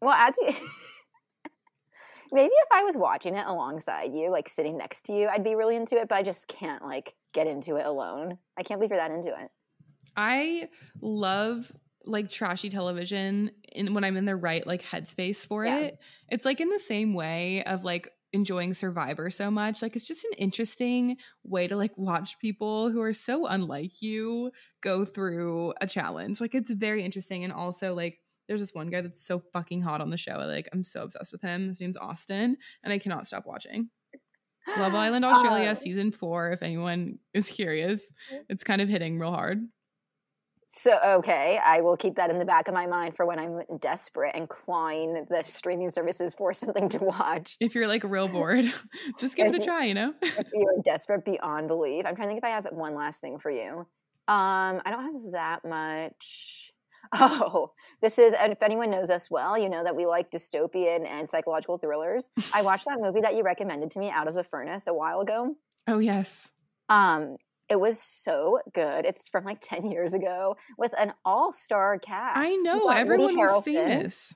[0.00, 0.48] Well, as you
[2.32, 5.54] maybe if I was watching it alongside you, like sitting next to you, I'd be
[5.54, 8.38] really into it, but I just can't like get into it alone.
[8.56, 9.50] I can't believe you're that into it.
[10.16, 10.68] I
[11.00, 11.70] love
[12.06, 15.78] like trashy television in when I'm in the right like headspace for Yeah.
[15.78, 15.98] it.
[16.28, 19.80] It's like in the same way of like enjoying Survivor so much.
[19.80, 24.50] Like it's just an interesting way to like watch people who are so unlike you
[24.82, 26.40] go through a challenge.
[26.40, 28.18] Like it's very interesting and also like
[28.48, 30.36] there's this one guy that's so fucking hot on the show.
[30.36, 31.68] Like I'm so obsessed with him.
[31.68, 33.88] His name's Austin and I cannot stop watching.
[34.76, 38.12] Love Island Australia Uh, season 4 if anyone is curious.
[38.48, 39.60] It's kind of hitting real hard.
[40.76, 43.60] So okay, I will keep that in the back of my mind for when I'm
[43.78, 47.56] desperate and clawing the streaming services for something to watch.
[47.60, 48.64] if you're like real bored,
[49.20, 50.14] just give it a try, you know?
[50.22, 52.04] If you're desperate beyond belief.
[52.04, 53.86] I'm trying to think if I have one last thing for you.
[54.26, 56.72] Um, I don't have that much.
[57.12, 57.70] Oh,
[58.02, 61.30] this is, and if anyone knows us well, you know that we like dystopian and
[61.30, 62.30] psychological thrillers.
[62.52, 65.20] I watched that movie that you recommended to me, Out of the Furnace, a while
[65.20, 65.54] ago.
[65.86, 66.50] Oh, yes.
[66.88, 67.36] Um,
[67.68, 69.06] it was so good.
[69.06, 72.38] It's from like 10 years ago with an all star cast.
[72.38, 72.88] I know.
[72.88, 74.34] Everyone was famous.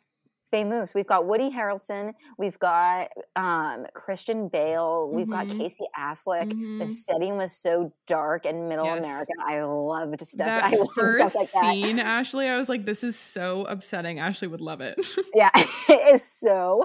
[0.50, 0.94] famous.
[0.94, 2.14] We've got Woody Harrelson.
[2.38, 5.10] We've got um, Christian Bale.
[5.12, 5.58] We've got Mhm.
[5.58, 6.48] Casey Affleck.
[6.48, 6.88] The Mhm.
[6.88, 8.98] setting was so dark and middle Yes.
[9.00, 9.32] America.
[9.46, 10.46] I loved stuff.
[10.46, 11.72] That I love first stuff like that.
[11.74, 14.18] scene, Ashley, I was like, this is so upsetting.
[14.20, 14.98] Ashley would love it.
[15.34, 16.82] Yeah, it is so.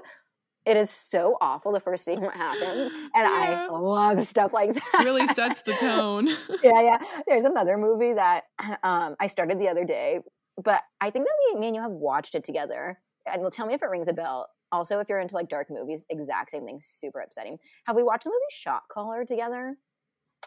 [0.66, 1.72] It is so awful.
[1.74, 3.68] The first scene what happens, and Yeah.
[3.70, 5.06] I love stuff like that.
[5.06, 6.30] really sets the tone.
[6.64, 6.98] yeah, yeah.
[7.28, 8.46] There's another movie that
[8.84, 10.20] um, I started the other day,
[10.64, 13.00] but I think that we, me and you have watched it together.
[13.26, 14.50] And well, tell me if it rings a bell.
[14.72, 17.58] Also, if you're into like dark movies, exact same thing, super upsetting.
[17.86, 19.78] Have we watched the movie Shot Caller together?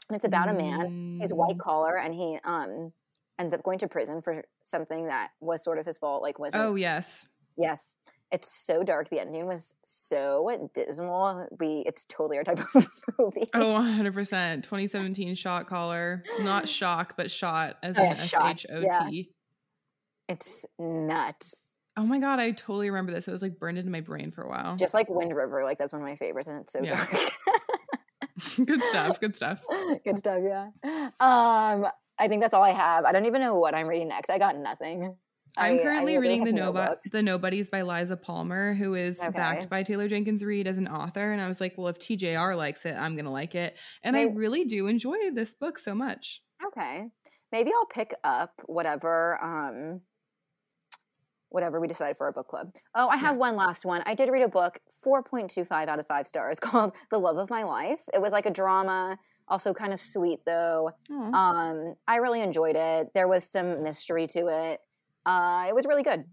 [0.09, 0.87] And it's about a man.
[1.19, 2.93] He's white Mm, collar, and he um
[3.39, 6.23] ends up going to prison for something that was sort of his fault.
[6.23, 7.27] Like, wasn't Oh yes.
[7.57, 7.99] Yes.
[8.33, 9.09] It's so dark.
[9.09, 11.47] The ending was so dismal.
[11.61, 13.49] We it's totally our type of movie.
[13.55, 14.63] Oh, 100%.
[14.63, 16.25] 2017 shot caller.
[16.41, 19.09] Not shock, but shot as Oh, in shot, H O.
[19.09, 19.31] T.
[20.29, 21.71] It's nuts.
[21.97, 23.27] Oh my god, I totally remember this.
[23.29, 24.77] It was like burned into my brain for a while.
[24.77, 26.97] Just like Wind River, like that's one of my favorites, and it's so Yeah.
[27.07, 27.33] dark.
[28.67, 29.21] good stuff.
[29.21, 29.65] Good stuff.
[30.05, 30.67] Good stuff, yeah.
[31.21, 31.87] Um,
[32.19, 33.05] I think that's all I have.
[33.05, 34.29] I don't even know what I'm reading next.
[34.31, 35.17] I got nothing.
[35.57, 38.95] I- I'm I currently literally reading the no Nobo- the Nobodies by Liza Palmer, who
[38.95, 39.31] is Okay.
[39.31, 41.33] backed by Taylor Jenkins Reid as an author.
[41.33, 43.77] And I was like, well, if TJR likes it, I'm gonna like it.
[44.03, 46.43] And I really do enjoy this book so much.
[46.67, 47.07] Okay.
[47.53, 50.01] Maybe I'll pick up whatever um
[51.49, 52.73] whatever we decide for our book club.
[52.95, 54.03] Oh, I have one last one.
[54.05, 57.63] I did read a book, 4.25 out of 5 stars called The Love of My
[57.63, 58.03] Life.
[58.13, 59.17] It was like a drama,
[59.49, 60.91] also kind of sweet though.
[61.11, 61.15] Aw.
[61.71, 63.09] Um I really enjoyed it.
[63.15, 64.81] There was some mystery to it.
[65.27, 66.25] Uh it was really good.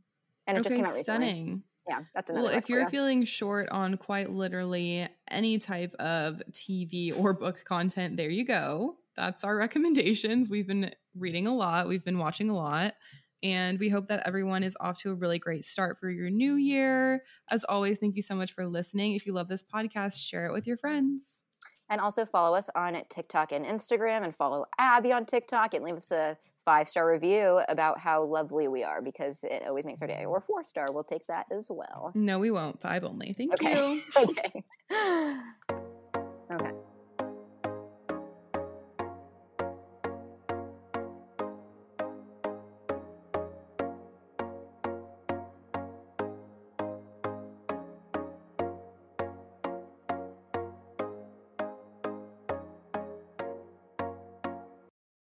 [0.48, 1.04] And it just came out recently.
[1.04, 1.64] stunning.
[1.88, 2.88] Yeah, that's another Well, if you're ya.
[2.90, 8.96] feeling short on quite literally any type of TV or book content, there you go.
[9.18, 10.50] That's our recommendations.
[10.50, 12.94] We've been reading a lot, we've been watching a lot,
[13.42, 16.56] and we hope that everyone is off to a really great start for your new
[16.56, 17.24] year.
[17.52, 19.14] As always, thank you so much for listening.
[19.16, 21.44] If you love this podcast, share it with your friends.
[21.90, 25.96] And also follow us on TikTok and Instagram and follow Abby on TikTok and leave
[25.98, 30.08] us a five star review about how lovely we are because it always makes our
[30.08, 30.26] day.
[30.26, 32.12] Or four star, we'll take that as well.
[32.16, 32.82] No, we won't.
[32.82, 33.34] Five only.
[33.34, 33.74] Thank Okay.
[33.74, 34.02] you.
[34.18, 34.64] Okay.
[36.52, 36.72] okay.